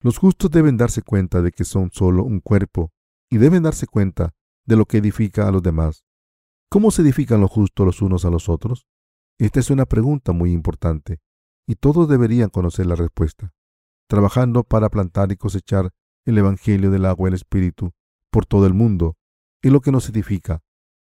[0.00, 2.92] Los justos deben darse cuenta de que son solo un cuerpo
[3.30, 4.34] y deben darse cuenta
[4.66, 6.04] de lo que edifica a los demás.
[6.72, 8.86] ¿Cómo se edifican los justos los unos a los otros?
[9.38, 11.20] Esta es una pregunta muy importante
[11.66, 13.52] y todos deberían conocer la respuesta.
[14.08, 15.90] Trabajando para plantar y cosechar
[16.24, 17.92] el Evangelio del agua y el Espíritu
[18.30, 19.18] por todo el mundo
[19.60, 20.62] es lo que nos edifica,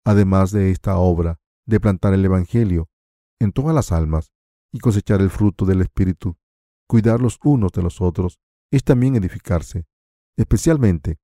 [0.05, 2.87] además de esta obra de plantar el Evangelio
[3.39, 4.31] en todas las almas
[4.71, 6.37] y cosechar el fruto del Espíritu.
[6.87, 9.87] Cuidar los unos de los otros es también edificarse,
[10.37, 11.17] especialmente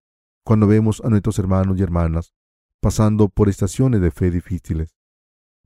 [0.43, 2.34] cuando vemos a nuestros hermanos y hermanas
[2.82, 4.96] pasando por estaciones de fe difíciles.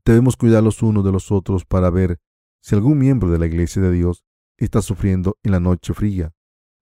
[0.04, 2.20] Debemos cuidar los unos de los otros para ver
[2.60, 4.24] si algún miembro de la Iglesia de Dios
[4.58, 6.32] está sufriendo en la noche fría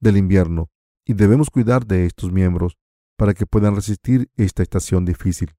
[0.00, 0.70] del invierno
[1.06, 2.76] y debemos cuidar de estos miembros
[3.16, 5.54] para que puedan resistir esta estación difícil.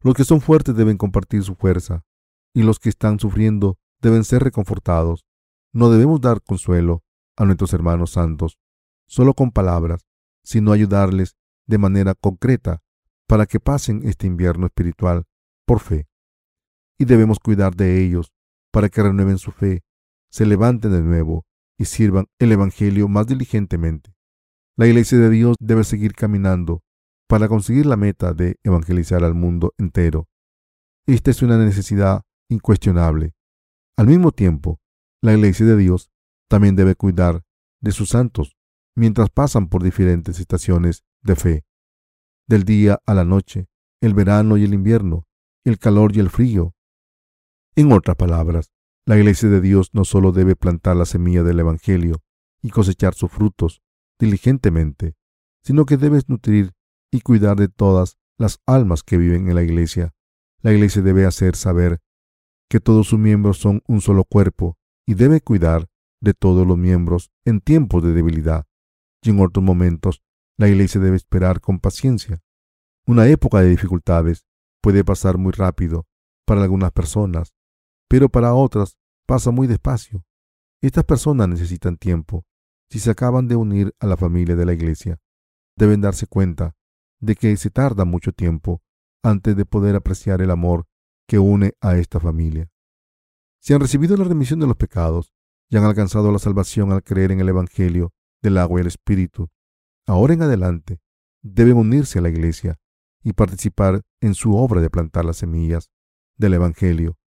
[0.00, 2.04] Los que son fuertes deben compartir su fuerza
[2.54, 5.26] y los que están sufriendo deben ser reconfortados.
[5.72, 7.02] No debemos dar consuelo
[7.36, 8.58] a nuestros hermanos santos
[9.06, 10.06] solo con palabras,
[10.42, 12.82] sino ayudarles de manera concreta
[13.28, 15.24] para que pasen este invierno espiritual
[15.66, 16.08] por fe.
[16.98, 18.32] Y debemos cuidar de ellos
[18.72, 19.82] para que renueven su fe,
[20.30, 21.46] se levanten de nuevo
[21.78, 24.14] y sirvan el Evangelio más diligentemente.
[24.76, 26.82] La Iglesia de Dios debe seguir caminando
[27.28, 30.26] para conseguir la meta de evangelizar al mundo entero.
[31.06, 33.34] Esta es una necesidad incuestionable.
[33.96, 34.80] Al mismo tiempo,
[35.22, 36.10] la Iglesia de Dios
[36.48, 37.42] también debe cuidar
[37.80, 38.56] de sus santos
[38.96, 41.64] mientras pasan por diferentes estaciones de fe,
[42.48, 43.68] del día a la noche,
[44.00, 45.26] el verano y el invierno,
[45.64, 46.74] el calor y el frío.
[47.76, 48.72] En otras palabras,
[49.06, 52.22] la Iglesia de Dios no solo debe plantar la semilla del Evangelio
[52.62, 53.82] y cosechar sus frutos
[54.18, 55.14] diligentemente,
[55.62, 56.72] sino que debe nutrir
[57.10, 60.14] y cuidar de todas las almas que viven en la Iglesia.
[60.60, 62.00] La Iglesia debe hacer saber
[62.68, 65.88] que todos sus miembros son un solo cuerpo y debe cuidar
[66.20, 68.66] de todos los miembros en tiempos de debilidad
[69.22, 70.22] y en otros momentos
[70.58, 72.42] la Iglesia debe esperar con paciencia.
[73.06, 74.44] Una época de dificultades
[74.82, 76.06] puede pasar muy rápido
[76.44, 77.54] para algunas personas,
[78.08, 80.24] pero para otras pasa muy despacio.
[80.82, 82.44] Estas personas necesitan tiempo.
[82.90, 85.20] Si se acaban de unir a la familia de la Iglesia,
[85.76, 86.74] deben darse cuenta
[87.20, 88.82] de que se tarda mucho tiempo
[89.22, 90.86] antes de poder apreciar el amor
[91.28, 92.68] que une a esta familia.
[93.60, 95.32] Si han recibido la remisión de los pecados
[95.70, 99.50] y han alcanzado la salvación al creer en el Evangelio del agua y el Espíritu,
[100.08, 101.00] ahora en adelante
[101.42, 102.80] deben unirse a la Iglesia
[103.22, 105.90] y participar en su obra de plantar las semillas
[106.36, 107.18] del Evangelio.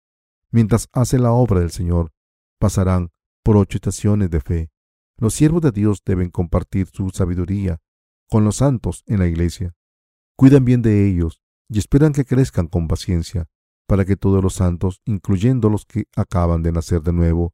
[0.50, 2.12] Mientras hace la obra del Señor,
[2.58, 3.10] pasarán
[3.44, 4.70] por ocho estaciones de fe.
[5.18, 7.78] Los siervos de Dios deben compartir su sabiduría
[8.28, 9.74] con los santos en la Iglesia.
[10.36, 13.46] Cuidan bien de ellos y esperan que crezcan con paciencia
[13.86, 17.52] para que todos los santos, incluyendo los que acaban de nacer de nuevo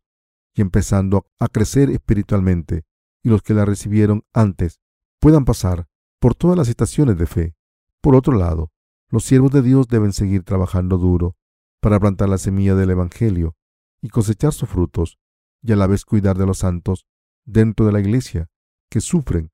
[0.54, 2.84] y empezando a crecer espiritualmente,
[3.22, 4.78] y los que la recibieron antes,
[5.26, 5.88] puedan pasar
[6.20, 7.56] por todas las estaciones de fe.
[8.00, 8.70] Por otro lado,
[9.10, 11.34] los siervos de Dios deben seguir trabajando duro
[11.82, 13.56] para plantar la semilla del Evangelio
[14.00, 15.18] y cosechar sus frutos,
[15.62, 17.08] y a la vez cuidar de los santos
[17.44, 18.46] dentro de la iglesia
[18.88, 19.50] que sufren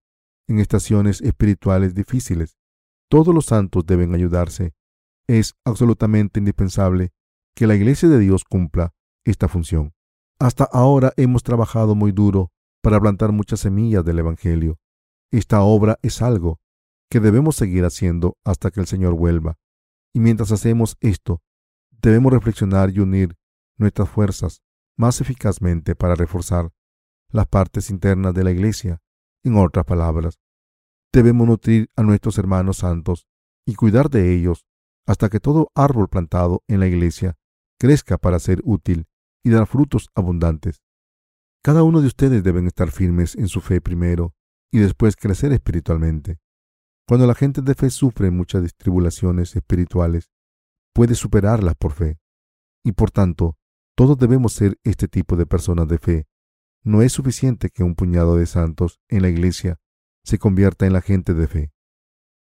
[0.46, 2.58] en estaciones espirituales difíciles.
[3.08, 4.74] Todos los santos deben ayudarse
[5.26, 7.14] es absolutamente indispensable
[7.56, 8.92] que la Iglesia de Dios cumpla
[9.24, 9.94] esta función.
[10.38, 14.78] Hasta ahora hemos trabajado muy duro para plantar muchas semillas del Evangelio.
[15.32, 16.60] Esta obra es algo
[17.10, 19.58] que debemos seguir haciendo hasta que el Señor vuelva.
[20.14, 21.40] Y mientras hacemos esto,
[21.90, 23.38] debemos reflexionar y unir
[23.78, 24.62] nuestras fuerzas
[24.98, 26.70] más eficazmente para reforzar
[27.30, 29.00] las partes internas de la Iglesia.
[29.42, 30.38] En otras palabras,
[31.12, 33.26] debemos nutrir a nuestros hermanos santos
[33.66, 34.66] y cuidar de ellos
[35.06, 37.36] hasta que todo árbol plantado en la iglesia
[37.78, 39.06] crezca para ser útil
[39.42, 40.82] y dar frutos abundantes.
[41.62, 44.34] Cada uno de ustedes deben estar firmes en su fe primero
[44.72, 46.40] y después crecer espiritualmente.
[47.06, 50.30] Cuando la gente de fe sufre muchas tribulaciones espirituales,
[50.94, 52.18] puede superarlas por fe.
[52.84, 53.56] Y por tanto,
[53.94, 56.26] todos debemos ser este tipo de personas de fe.
[56.82, 59.78] No es suficiente que un puñado de santos en la iglesia
[60.24, 61.72] se convierta en la gente de fe.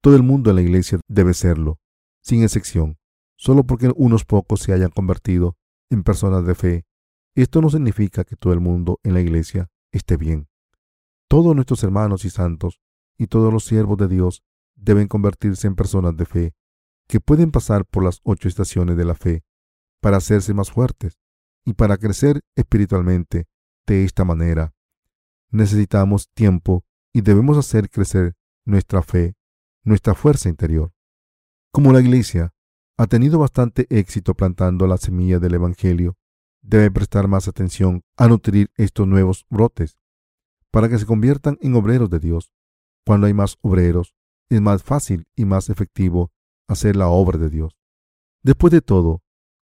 [0.02, 1.80] Todo el mundo en la iglesia debe serlo
[2.22, 2.98] sin excepción,
[3.36, 5.58] solo porque unos pocos se hayan convertido
[5.90, 6.86] en personas de fe.
[7.36, 10.48] Esto no significa que todo el mundo en la iglesia esté bien.
[11.32, 12.82] Todos nuestros hermanos y santos
[13.18, 14.44] y todos los siervos de Dios
[14.76, 16.54] deben convertirse en personas de fe,
[17.08, 19.46] que pueden pasar por las ocho estaciones de la fe
[20.02, 21.22] para hacerse más fuertes
[21.64, 23.48] y para crecer espiritualmente
[23.88, 24.74] de esta manera.
[25.52, 29.38] Necesitamos tiempo y debemos hacer crecer nuestra fe,
[29.86, 30.92] nuestra fuerza interior.
[31.72, 32.54] Como la Iglesia
[32.98, 36.18] ha tenido bastante éxito plantando la semilla del Evangelio,
[36.62, 39.96] debe prestar más atención a nutrir estos nuevos brotes
[40.72, 42.52] para que se conviertan en obreros de Dios.
[43.06, 44.16] Cuando hay más obreros,
[44.50, 46.32] es más fácil y más efectivo
[46.68, 47.78] hacer la obra de Dios.
[48.44, 49.22] Después de todo,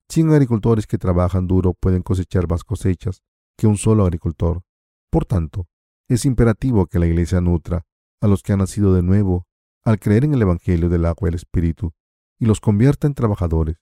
[0.09, 3.23] 100 agricultores que trabajan duro pueden cosechar más cosechas
[3.57, 4.63] que un solo agricultor.
[5.11, 5.67] Por tanto,
[6.09, 7.87] es imperativo que la Iglesia nutra
[8.21, 9.47] a los que han nacido de nuevo
[9.85, 11.93] al creer en el Evangelio del agua y el Espíritu
[12.39, 13.77] y los convierta en trabajadores.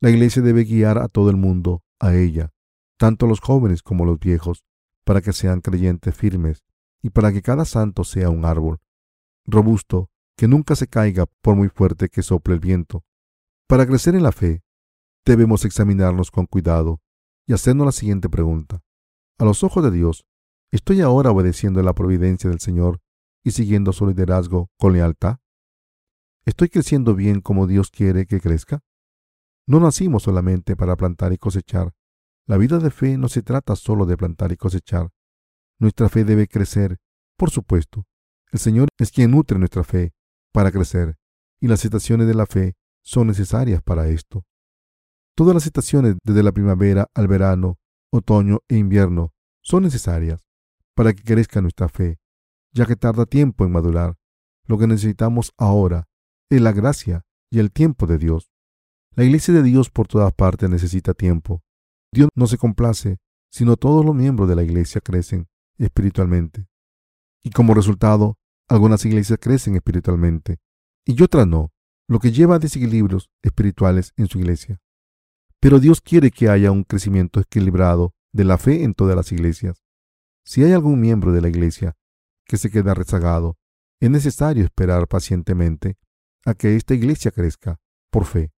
[0.00, 2.52] La Iglesia debe guiar a todo el mundo a ella,
[2.96, 4.64] tanto los jóvenes como los viejos,
[5.04, 6.64] para que sean creyentes firmes
[7.02, 8.80] y para que cada santo sea un árbol
[9.44, 13.04] robusto que nunca se caiga por muy fuerte que sople el viento.
[13.66, 14.62] Para crecer en la fe,
[15.24, 17.00] debemos examinarnos con cuidado
[17.46, 18.82] y hacernos la siguiente pregunta.
[19.38, 20.24] A los ojos de Dios,
[20.70, 23.00] ¿estoy ahora obedeciendo la providencia del Señor
[23.44, 25.38] y siguiendo su liderazgo con lealtad?
[26.44, 28.82] ¿Estoy creciendo bien como Dios quiere que crezca?
[29.66, 31.94] No nacimos solamente para plantar y cosechar.
[32.46, 35.10] La vida de fe no se trata solo de plantar y cosechar.
[35.78, 36.98] Nuestra fe debe crecer,
[37.36, 38.04] por supuesto.
[38.50, 40.12] El Señor es quien nutre nuestra fe
[40.52, 41.16] para crecer,
[41.60, 44.44] y las estaciones de la fe son necesarias para esto.
[45.34, 47.78] Todas las estaciones, desde la primavera al verano,
[48.10, 50.44] otoño e invierno, son necesarias
[50.94, 52.18] para que crezca nuestra fe,
[52.72, 54.16] ya que tarda tiempo en madurar.
[54.66, 56.08] Lo que necesitamos ahora
[56.50, 58.52] es la gracia y el tiempo de Dios.
[59.14, 61.62] La iglesia de Dios por todas partes necesita tiempo.
[62.12, 63.18] Dios no se complace,
[63.50, 65.48] sino todos los miembros de la iglesia crecen
[65.78, 66.66] espiritualmente.
[67.42, 70.58] Y como resultado, algunas iglesias crecen espiritualmente
[71.04, 71.72] y otras no,
[72.08, 74.80] lo que lleva a desequilibrios espirituales en su iglesia.
[75.60, 79.82] Pero Dios quiere que haya un crecimiento equilibrado de la fe en todas las iglesias.
[80.44, 81.96] Si hay algún miembro de la iglesia
[82.44, 83.56] que se queda rezagado,
[84.00, 85.96] es necesario esperar pacientemente
[86.44, 88.52] a que esta iglesia crezca por fe.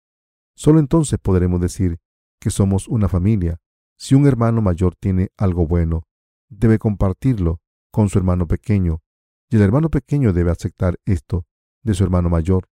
[0.55, 1.99] Solo entonces podremos decir
[2.43, 3.61] que somos una familia.
[3.97, 6.03] Si un hermano mayor tiene algo bueno,
[6.49, 7.61] debe compartirlo
[7.93, 9.01] con su hermano pequeño,
[9.49, 11.47] y el hermano pequeño debe aceptar esto
[11.85, 12.69] de su hermano mayor.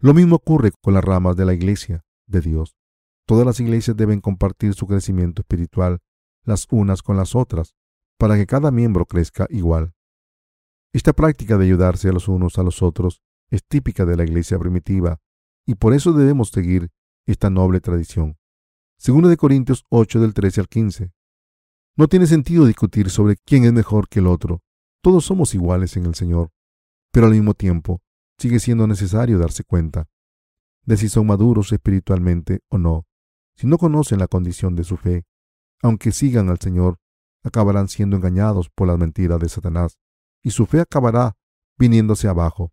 [0.00, 2.76] Lo mismo ocurre con las ramas de la iglesia de Dios.
[3.26, 6.00] Todas las iglesias deben compartir su crecimiento espiritual
[6.44, 7.74] las unas con las otras,
[8.18, 9.92] para que cada miembro crezca igual.
[10.94, 14.58] Esta práctica de ayudarse a los unos a los otros es típica de la iglesia
[14.58, 15.20] primitiva,
[15.66, 16.90] y por eso debemos seguir
[17.26, 18.38] esta noble tradición.
[18.96, 21.12] Segundo de Corintios 8 del 13 al 15.
[21.96, 24.62] No tiene sentido discutir sobre quién es mejor que el otro.
[25.02, 26.50] Todos somos iguales en el Señor,
[27.12, 28.00] pero al mismo tiempo
[28.38, 30.08] sigue siendo necesario darse cuenta
[30.86, 33.06] de si son maduros espiritualmente o no.
[33.56, 35.24] Si no conocen la condición de su fe,
[35.82, 36.98] aunque sigan al Señor,
[37.42, 39.98] acabarán siendo engañados por las mentiras de Satanás,
[40.42, 41.36] y su fe acabará
[41.78, 42.72] viniéndose abajo.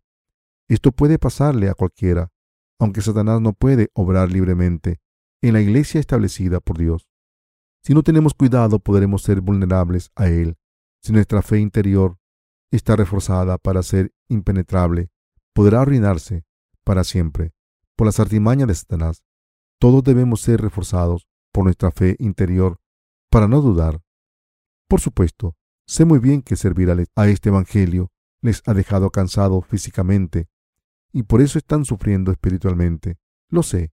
[0.68, 2.30] Esto puede pasarle a cualquiera,
[2.78, 5.01] aunque Satanás no puede obrar libremente
[5.42, 7.08] en la iglesia establecida por Dios.
[7.82, 10.56] Si no tenemos cuidado, podremos ser vulnerables a Él.
[11.02, 12.18] Si nuestra fe interior
[12.70, 15.10] está reforzada para ser impenetrable,
[15.52, 16.44] podrá arruinarse
[16.84, 17.52] para siempre
[17.96, 19.24] por las artimañas de Satanás.
[19.78, 22.80] Todos debemos ser reforzados por nuestra fe interior
[23.30, 24.00] para no dudar.
[24.88, 30.48] Por supuesto, sé muy bien que servir a este Evangelio les ha dejado cansados físicamente
[31.12, 33.18] y por eso están sufriendo espiritualmente.
[33.48, 33.92] Lo sé,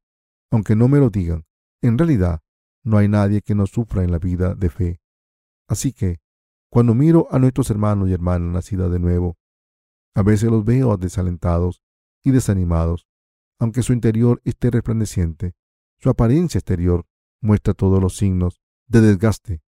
[0.52, 1.46] aunque no me lo digan.
[1.82, 2.42] En realidad,
[2.84, 5.02] no hay nadie que no sufra en la vida de fe.
[5.68, 6.20] Así que,
[6.70, 9.38] cuando miro a nuestros hermanos y hermanas nacidas de nuevo,
[10.16, 11.82] a veces los veo desalentados
[12.24, 13.08] y desanimados,
[13.60, 15.54] aunque su interior esté resplandeciente.
[15.98, 17.06] Su apariencia exterior
[17.42, 19.62] muestra todos los signos de desgaste.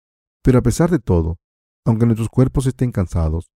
[0.42, 1.38] Pero a pesar de todo,
[1.84, 3.50] aunque nuestros cuerpos estén cansados,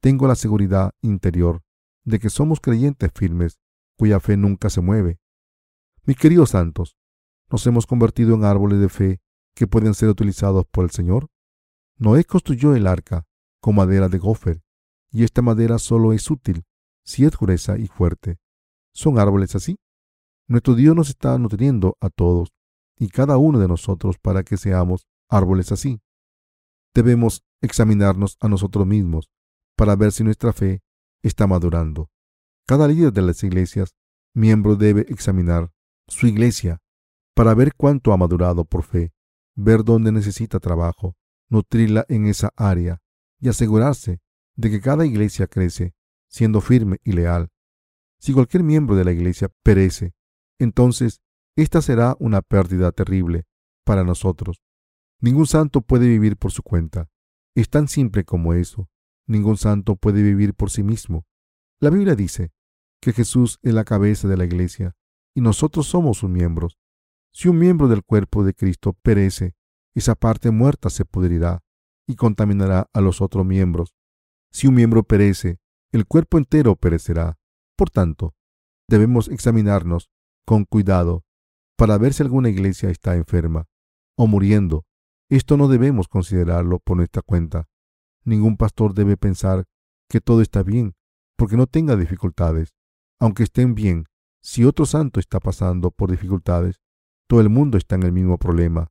[0.00, 1.62] tengo la seguridad interior
[2.04, 3.58] de que somos creyentes firmes
[3.96, 5.18] cuya fe nunca se mueve.
[6.08, 6.96] Mis queridos santos,
[7.50, 9.20] ¿nos hemos convertido en árboles de fe
[9.54, 11.28] que pueden ser utilizados por el Señor?
[11.98, 13.26] Noé construyó el arca
[13.60, 14.62] con madera de gofer
[15.10, 16.64] y esta madera solo es útil
[17.04, 18.38] si es gruesa y fuerte.
[18.94, 19.80] ¿Son árboles así?
[20.46, 22.54] Nuestro Dios nos está nutriendo a todos
[22.98, 26.00] y cada uno de nosotros para que seamos árboles así.
[26.94, 29.28] Debemos examinarnos a nosotros mismos
[29.76, 30.80] para ver si nuestra fe
[31.22, 32.08] está madurando.
[32.66, 33.94] Cada líder de las iglesias,
[34.32, 35.70] miembro debe examinar
[36.08, 36.80] su iglesia
[37.34, 39.12] para ver cuánto ha madurado por fe,
[39.54, 41.16] ver dónde necesita trabajo,
[41.48, 43.00] nutrirla en esa área
[43.40, 44.20] y asegurarse
[44.56, 45.94] de que cada iglesia crece,
[46.28, 47.50] siendo firme y leal.
[48.18, 50.14] Si cualquier miembro de la iglesia perece,
[50.58, 51.20] entonces
[51.56, 53.46] esta será una pérdida terrible
[53.84, 54.60] para nosotros.
[55.20, 57.08] Ningún santo puede vivir por su cuenta.
[57.54, 58.88] Es tan simple como eso.
[59.26, 61.26] Ningún santo puede vivir por sí mismo.
[61.80, 62.52] La Biblia dice
[63.00, 64.96] que Jesús es la cabeza de la iglesia
[65.38, 66.80] y nosotros somos sus miembros.
[67.32, 69.54] Si un miembro del cuerpo de Cristo perece,
[69.94, 71.62] esa parte muerta se pudrirá
[72.08, 73.94] y contaminará a los otros miembros.
[74.50, 75.60] Si un miembro perece,
[75.92, 77.38] el cuerpo entero perecerá.
[77.76, 78.34] Por tanto,
[78.88, 80.10] debemos examinarnos
[80.44, 81.24] con cuidado
[81.76, 83.68] para ver si alguna iglesia está enferma
[84.16, 84.86] o muriendo.
[85.30, 87.68] Esto no debemos considerarlo por nuestra cuenta.
[88.24, 89.66] Ningún pastor debe pensar
[90.08, 90.96] que todo está bien
[91.36, 92.74] porque no tenga dificultades.
[93.20, 94.06] Aunque estén bien,
[94.48, 96.80] si otro santo está pasando por dificultades,
[97.26, 98.90] todo el mundo está en el mismo problema.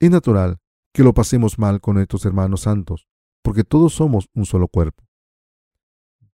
[0.00, 0.62] Es natural
[0.94, 3.06] que lo pasemos mal con nuestros hermanos santos,
[3.42, 5.04] porque todos somos un solo cuerpo.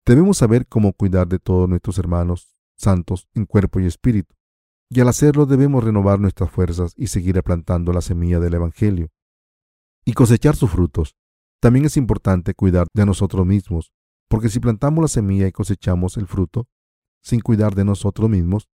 [0.05, 4.35] Debemos saber cómo cuidar de todos nuestros hermanos santos en cuerpo y espíritu.
[4.87, 9.09] Y al hacerlo debemos renovar nuestras fuerzas y seguir plantando la semilla del Evangelio
[10.05, 11.15] y cosechar sus frutos.
[11.59, 13.91] También es importante cuidar de nosotros mismos,
[14.27, 16.67] porque si plantamos la semilla y cosechamos el fruto,
[17.21, 18.69] sin cuidar de nosotros mismos,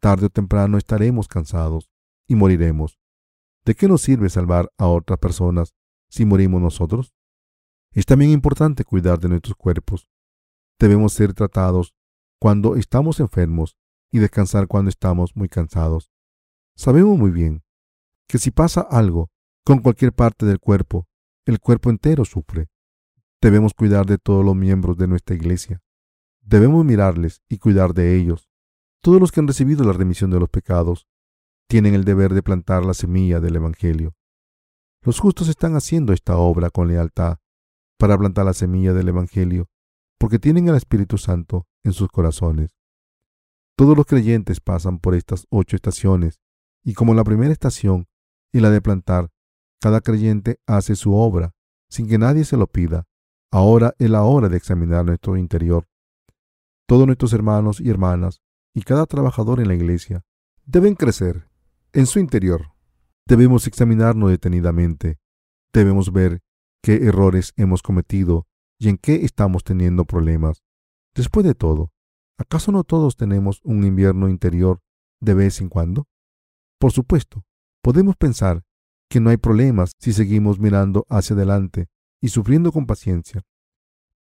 [0.00, 1.90] tarde o temprano estaremos cansados
[2.26, 2.98] y moriremos.
[3.64, 5.74] ¿De qué nos sirve salvar a otras personas
[6.08, 7.14] si morimos nosotros?
[7.92, 10.08] Es también importante cuidar de nuestros cuerpos.
[10.78, 11.94] Debemos ser tratados
[12.38, 13.76] cuando estamos enfermos
[14.10, 16.10] y descansar cuando estamos muy cansados.
[16.76, 17.62] Sabemos muy bien
[18.26, 19.30] que si pasa algo
[19.64, 21.06] con cualquier parte del cuerpo,
[21.44, 22.68] el cuerpo entero sufre.
[23.42, 25.82] Debemos cuidar de todos los miembros de nuestra iglesia.
[26.50, 28.50] Debemos mirarles y cuidar de ellos.
[29.04, 31.06] Todos los que han recibido la remisión de los pecados
[31.68, 34.16] tienen el deber de plantar la semilla del Evangelio.
[35.04, 37.38] Los justos están haciendo esta obra con lealtad
[38.00, 39.68] para plantar la semilla del Evangelio,
[40.18, 42.76] porque tienen el Espíritu Santo en sus corazones.
[43.76, 46.40] Todos los creyentes pasan por estas ocho estaciones,
[46.82, 48.08] y como la primera estación
[48.52, 49.30] y la de plantar,
[49.80, 51.54] cada creyente hace su obra
[51.88, 53.06] sin que nadie se lo pida.
[53.52, 55.86] Ahora es la hora de examinar nuestro interior.
[56.90, 58.42] Todos nuestros hermanos y hermanas
[58.74, 60.24] y cada trabajador en la iglesia
[60.66, 61.48] deben crecer
[61.92, 62.72] en su interior.
[63.28, 65.20] Debemos examinarnos detenidamente.
[65.72, 66.42] Debemos ver
[66.82, 70.64] qué errores hemos cometido y en qué estamos teniendo problemas.
[71.14, 71.92] Después de todo,
[72.36, 74.80] ¿acaso no todos tenemos un invierno interior
[75.20, 76.08] de vez en cuando?
[76.80, 77.44] Por supuesto,
[77.84, 78.64] podemos pensar
[79.08, 81.86] que no hay problemas si seguimos mirando hacia adelante
[82.20, 83.42] y sufriendo con paciencia.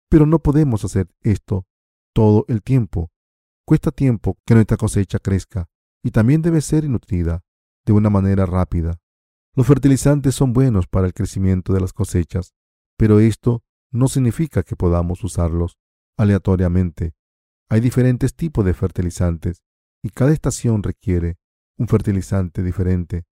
[0.09, 1.67] Pero no podemos hacer esto
[2.15, 3.11] todo el tiempo.
[3.67, 5.69] Cuesta tiempo que nuestra cosecha crezca
[6.03, 7.43] y también debe ser nutrida
[7.85, 8.99] de una manera rápida.
[9.55, 12.55] Los fertilizantes son buenos para el crecimiento de las cosechas,
[12.97, 13.63] pero esto
[13.93, 15.79] no significa que podamos usarlos
[16.17, 17.13] aleatoriamente.
[17.69, 19.63] Hay diferentes tipos de fertilizantes
[20.03, 21.37] y cada estación requiere
[21.77, 23.27] un fertilizante diferente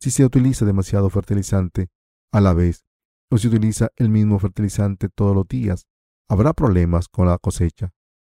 [0.00, 1.90] si se utiliza demasiado fertilizante
[2.32, 2.84] a la vez
[3.30, 5.86] o si utiliza el mismo fertilizante todos los días,
[6.28, 7.92] habrá problemas con la cosecha.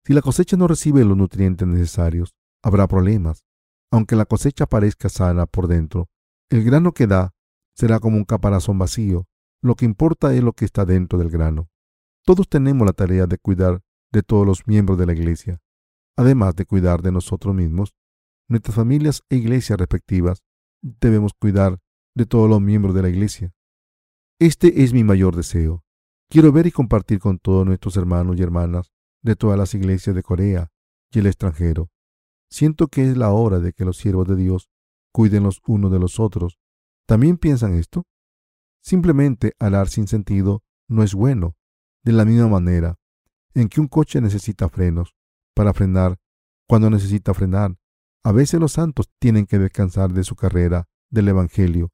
[0.09, 3.45] Si la cosecha no recibe los nutrientes necesarios, habrá problemas.
[3.93, 6.09] Aunque la cosecha parezca sana por dentro,
[6.49, 7.35] el grano que da
[7.77, 9.27] será como un caparazón vacío.
[9.61, 11.69] Lo que importa es lo que está dentro del grano.
[12.25, 15.61] Todos tenemos la tarea de cuidar de todos los miembros de la iglesia,
[16.17, 17.95] además de cuidar de nosotros mismos,
[18.49, 20.43] nuestras familias e iglesias respectivas
[20.81, 21.81] debemos cuidar
[22.15, 23.53] de todos los miembros de la Iglesia.
[24.39, 25.85] Este es mi mayor deseo.
[26.31, 28.91] Quiero ver y compartir con todos nuestros hermanos y hermanas
[29.23, 30.71] de todas las iglesias de Corea
[31.11, 31.91] y el extranjero.
[32.51, 34.69] Siento que es la hora de que los siervos de Dios
[35.13, 36.59] cuiden los unos de los otros.
[37.07, 38.05] ¿También piensan esto?
[38.83, 41.57] Simplemente alar sin sentido no es bueno.
[42.05, 42.97] De la misma manera
[43.55, 45.15] en que un coche necesita frenos
[45.55, 46.19] para frenar
[46.69, 47.77] cuando necesita frenar,
[48.23, 51.91] a veces los santos tienen que descansar de su carrera del Evangelio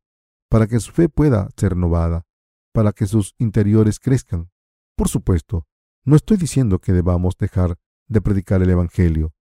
[0.50, 2.26] para que su fe pueda ser renovada,
[2.72, 4.50] para que sus interiores crezcan.
[4.96, 5.66] Por supuesto,
[6.04, 7.78] no estoy diciendo que debamos dejar
[8.08, 9.32] de predicar el Evangelio.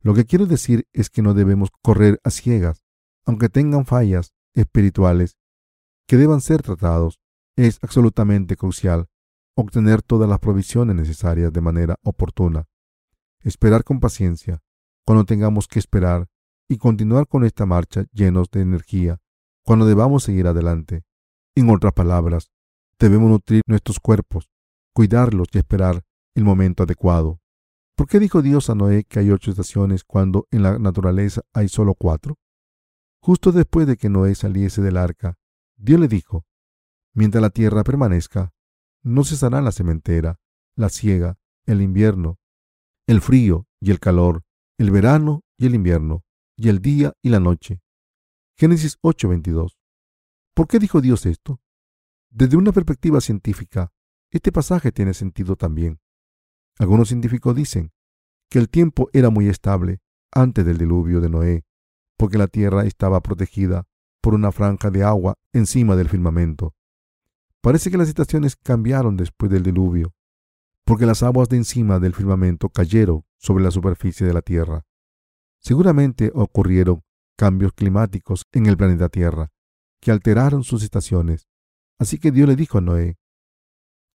[0.00, 2.84] Lo que quiero decir es que no debemos correr a ciegas,
[3.24, 5.36] aunque tengan fallas espirituales
[6.06, 7.20] que deban ser tratados.
[7.56, 9.08] Es absolutamente crucial
[9.54, 12.66] obtener todas las provisiones necesarias de manera oportuna.
[13.40, 14.62] Esperar con paciencia
[15.04, 16.28] cuando tengamos que esperar
[16.68, 19.20] y continuar con esta marcha llenos de energía
[19.64, 21.02] cuando debamos seguir adelante.
[21.54, 22.50] En otras palabras,
[22.98, 24.48] debemos nutrir nuestros cuerpos,
[24.94, 26.02] cuidarlos y esperar
[26.34, 27.40] el momento adecuado.
[27.96, 31.68] ¿Por qué dijo Dios a Noé que hay ocho estaciones cuando en la naturaleza hay
[31.68, 32.38] solo cuatro?
[33.20, 35.38] Justo después de que Noé saliese del arca,
[35.76, 36.44] Dios le dijo,
[37.14, 38.52] mientras la tierra permanezca,
[39.02, 40.40] no cesará la sementera,
[40.74, 42.38] la siega, el invierno,
[43.06, 44.44] el frío y el calor,
[44.78, 46.24] el verano y el invierno,
[46.56, 47.80] y el día y la noche.
[48.56, 49.78] Génesis 8:22.
[50.54, 51.60] ¿Por qué dijo Dios esto?
[52.30, 53.92] Desde una perspectiva científica,
[54.30, 56.00] este pasaje tiene sentido también.
[56.78, 57.92] Algunos científicos dicen
[58.48, 60.00] que el tiempo era muy estable
[60.30, 61.64] antes del diluvio de Noé,
[62.16, 63.86] porque la tierra estaba protegida
[64.20, 66.74] por una franja de agua encima del firmamento.
[67.60, 70.14] Parece que las estaciones cambiaron después del diluvio,
[70.84, 74.84] porque las aguas de encima del firmamento cayeron sobre la superficie de la tierra.
[75.60, 77.02] Seguramente ocurrieron
[77.36, 79.50] cambios climáticos en el planeta Tierra
[80.00, 81.48] que alteraron sus estaciones.
[81.98, 83.16] Así que Dios le dijo a Noé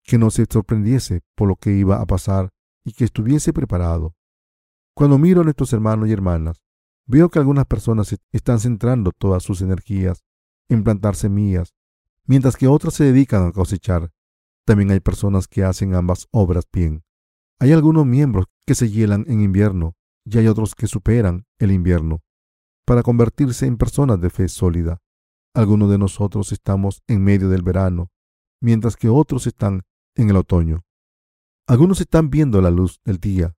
[0.07, 2.53] que no se sorprendiese por lo que iba a pasar
[2.85, 4.15] y que estuviese preparado.
[4.95, 6.63] Cuando miro a nuestros hermanos y hermanas,
[7.07, 10.25] veo que algunas personas están centrando todas sus energías
[10.69, 11.75] en plantar semillas,
[12.25, 14.13] mientras que otras se dedican a cosechar.
[14.65, 17.05] También hay personas que hacen ambas obras bien.
[17.59, 22.23] Hay algunos miembros que se hielan en invierno y hay otros que superan el invierno.
[22.87, 25.03] para convertirse en personas de fe sólida.
[25.55, 28.13] Algunos de nosotros estamos en medio del verano,
[28.61, 29.83] mientras que otros están
[30.17, 30.85] en el otoño.
[31.69, 33.57] Algunos están viendo la luz del día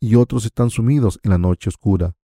[0.00, 2.16] y otros están sumidos en la noche oscura,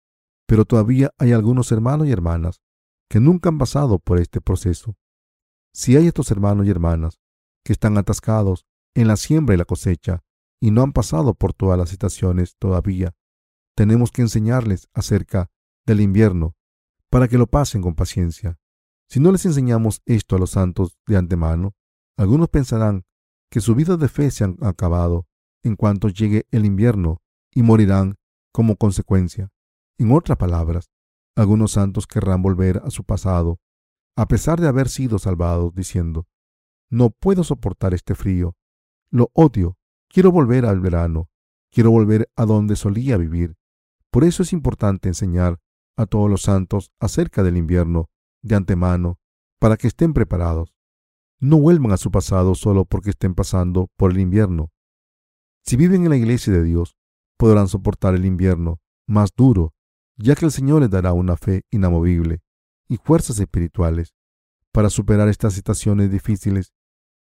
[0.47, 2.61] pero todavía hay algunos hermanos y hermanas
[3.09, 4.97] que nunca han pasado por este proceso.
[5.73, 7.21] Si hay estos hermanos y hermanas
[7.65, 10.23] que están atascados en la siembra y la cosecha
[10.61, 13.15] y no han pasado por todas las estaciones todavía,
[13.77, 15.51] tenemos que enseñarles acerca
[15.87, 16.57] del invierno
[17.11, 18.59] para que lo pasen con paciencia.
[19.09, 21.75] Si no les enseñamos esto a los santos de antemano,
[22.17, 23.05] algunos pensarán
[23.55, 25.29] que su vida de fe se han acabado
[25.63, 28.17] en cuanto llegue el invierno y morirán
[28.53, 29.53] como consecuencia.
[29.97, 30.91] En otras palabras,
[31.37, 33.61] algunos santos querrán volver a su pasado,
[34.17, 36.27] a pesar de haber sido salvados, diciendo,
[36.91, 38.57] no puedo soportar este frío,
[39.09, 39.79] lo odio,
[40.09, 41.31] quiero volver al verano,
[41.71, 43.55] quiero volver a donde solía vivir.
[44.11, 45.61] Por eso es importante enseñar
[45.97, 48.11] a todos los santos acerca del invierno
[48.43, 49.21] de antemano,
[49.61, 50.74] para que estén preparados.
[51.41, 54.71] No vuelvan a su pasado solo porque estén pasando por el invierno.
[55.65, 56.97] Si viven en la iglesia de Dios,
[57.37, 59.75] podrán soportar el invierno más duro,
[60.17, 62.43] ya que el Señor les dará una fe inamovible
[62.89, 64.15] y fuerzas espirituales
[64.73, 66.73] para superar estas situaciones difíciles.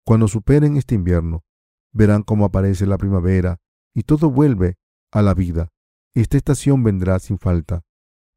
[0.05, 1.43] Cuando superen este invierno,
[1.91, 3.59] verán cómo aparece la primavera
[3.93, 4.77] y todo vuelve
[5.11, 5.71] a la vida.
[6.13, 7.83] Esta estación vendrá sin falta,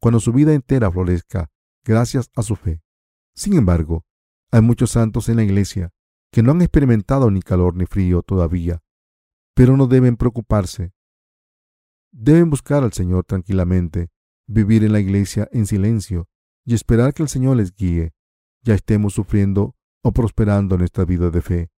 [0.00, 1.50] cuando su vida entera florezca
[1.84, 2.82] gracias a su fe.
[3.34, 4.04] Sin embargo,
[4.50, 5.92] hay muchos santos en la iglesia
[6.30, 8.82] que no han experimentado ni calor ni frío todavía,
[9.54, 10.92] pero no deben preocuparse.
[12.12, 14.10] Deben buscar al Señor tranquilamente,
[14.46, 16.28] vivir en la iglesia en silencio
[16.64, 18.12] y esperar que el Señor les guíe,
[18.62, 21.70] ya estemos sufriendo o prosperando en nuestra vida de fe.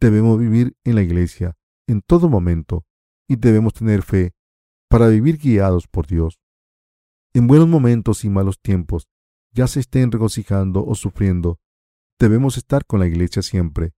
[0.00, 2.86] Debemos vivir en la iglesia en todo momento
[3.28, 4.34] y debemos tener fe
[4.88, 6.40] para vivir guiados por Dios.
[7.34, 9.08] En buenos momentos y malos tiempos,
[9.52, 11.58] ya se estén regocijando o sufriendo,
[12.18, 13.92] debemos estar con la iglesia siempre.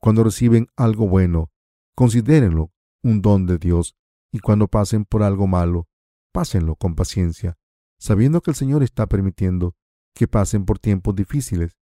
[0.00, 1.50] Cuando reciben algo bueno,
[1.94, 3.96] considérenlo un don de Dios
[4.32, 5.88] y cuando pasen por algo malo,
[6.32, 7.56] pásenlo con paciencia,
[7.98, 9.74] sabiendo que el Señor está permitiendo
[10.14, 11.76] que pasen por tiempos difíciles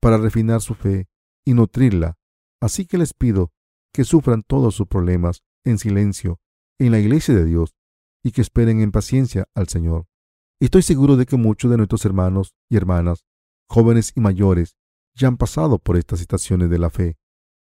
[0.00, 1.08] para refinar su fe
[1.44, 2.16] y nutrirla.
[2.60, 3.52] Así que les pido
[3.92, 6.40] que sufran todos sus problemas en silencio
[6.78, 7.74] en la iglesia de Dios
[8.22, 10.06] y que esperen en paciencia al Señor.
[10.60, 13.24] Estoy seguro de que muchos de nuestros hermanos y hermanas,
[13.68, 14.76] jóvenes y mayores,
[15.16, 17.16] ya han pasado por estas situaciones de la fe.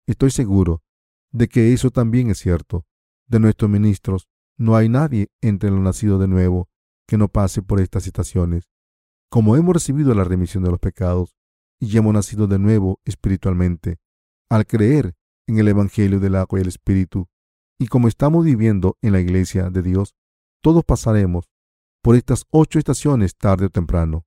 [0.07, 0.83] Estoy seguro
[1.31, 2.85] de que eso también es cierto.
[3.27, 4.27] De nuestros ministros,
[4.57, 6.69] no hay nadie entre los nacidos de nuevo
[7.07, 8.69] que no pase por estas situaciones.
[9.29, 11.35] Como hemos recibido la remisión de los pecados
[11.79, 13.99] y hemos nacido de nuevo espiritualmente,
[14.49, 15.15] al creer
[15.47, 17.27] en el Evangelio del agua y el Espíritu,
[17.79, 20.15] y como estamos viviendo en la iglesia de Dios,
[20.61, 21.49] todos pasaremos
[22.01, 24.25] por estas ocho estaciones tarde o temprano.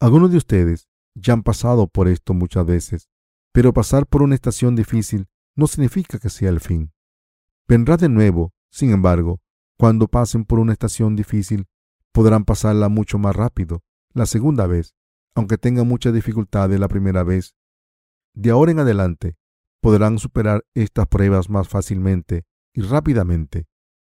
[0.00, 3.08] Algunos de ustedes ya han pasado por esto muchas veces,
[3.52, 6.92] pero pasar por una estación difícil no significa que sea el fin.
[7.66, 9.40] Vendrá de nuevo, sin embargo,
[9.78, 11.66] cuando pasen por una estación difícil,
[12.12, 13.82] podrán pasarla mucho más rápido
[14.12, 14.94] la segunda vez,
[15.34, 17.54] aunque tengan mucha dificultad la primera vez.
[18.34, 19.36] De ahora en adelante,
[19.80, 22.44] podrán superar estas pruebas más fácilmente
[22.74, 23.66] y rápidamente.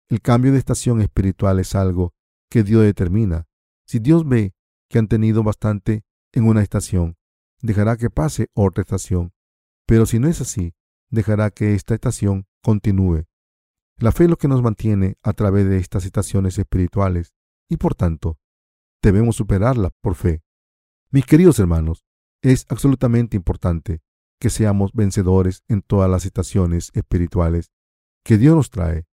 [0.08, 2.14] El cambio de estación espiritual es algo
[2.48, 3.46] que Dios determina.
[3.86, 4.54] Si Dios ve
[4.88, 6.04] que han tenido bastante
[6.36, 7.16] en una estación,
[7.62, 9.32] dejará que pase otra estación.
[9.86, 10.74] Pero si no es así,
[11.10, 13.24] dejará que esta estación continúe.
[13.98, 17.32] La fe es lo que nos mantiene a través de estas estaciones espirituales
[17.70, 18.38] y por tanto
[19.02, 20.42] debemos superarla por fe.
[21.10, 22.04] Mis queridos hermanos,
[22.42, 24.02] es absolutamente importante
[24.38, 27.72] que seamos vencedores en todas las estaciones espirituales
[28.22, 29.06] que Dios nos trae.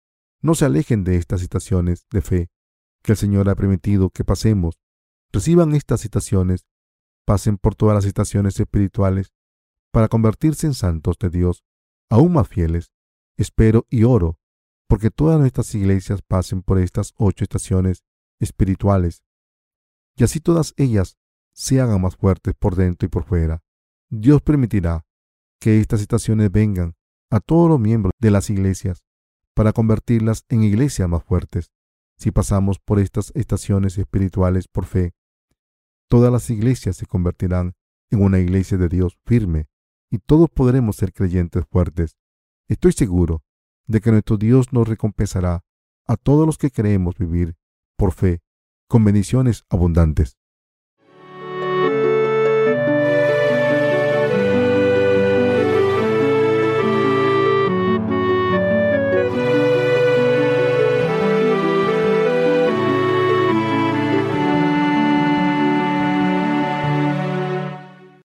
[0.41, 2.49] No se alejen de estas estaciones de fe
[3.03, 4.79] que el Señor ha permitido que pasemos.
[5.31, 6.65] Reciban estas estaciones,
[7.25, 9.33] pasen por todas las estaciones espirituales
[9.91, 11.63] para convertirse en santos de Dios,
[12.09, 12.91] aún más fieles.
[13.37, 14.39] Espero y oro
[14.87, 18.03] porque todas nuestras iglesias pasen por estas ocho estaciones
[18.39, 19.23] espirituales
[20.15, 21.17] y así todas ellas
[21.53, 23.63] se hagan más fuertes por dentro y por fuera.
[24.09, 25.05] Dios permitirá
[25.59, 26.95] que estas estaciones vengan
[27.29, 29.05] a todos los miembros de las iglesias
[29.53, 31.71] para convertirlas en iglesias más fuertes.
[32.17, 35.13] Si pasamos por estas estaciones espirituales por fe,
[36.11, 37.71] todas las iglesias se convertirán
[38.09, 39.69] en una iglesia de Dios firme
[40.11, 42.17] y todos podremos ser creyentes fuertes.
[42.67, 43.45] Estoy seguro
[43.87, 45.63] de que nuestro Dios nos recompensará
[46.05, 47.55] a todos los que creemos vivir
[47.95, 48.41] por fe
[48.89, 50.37] con bendiciones abundantes.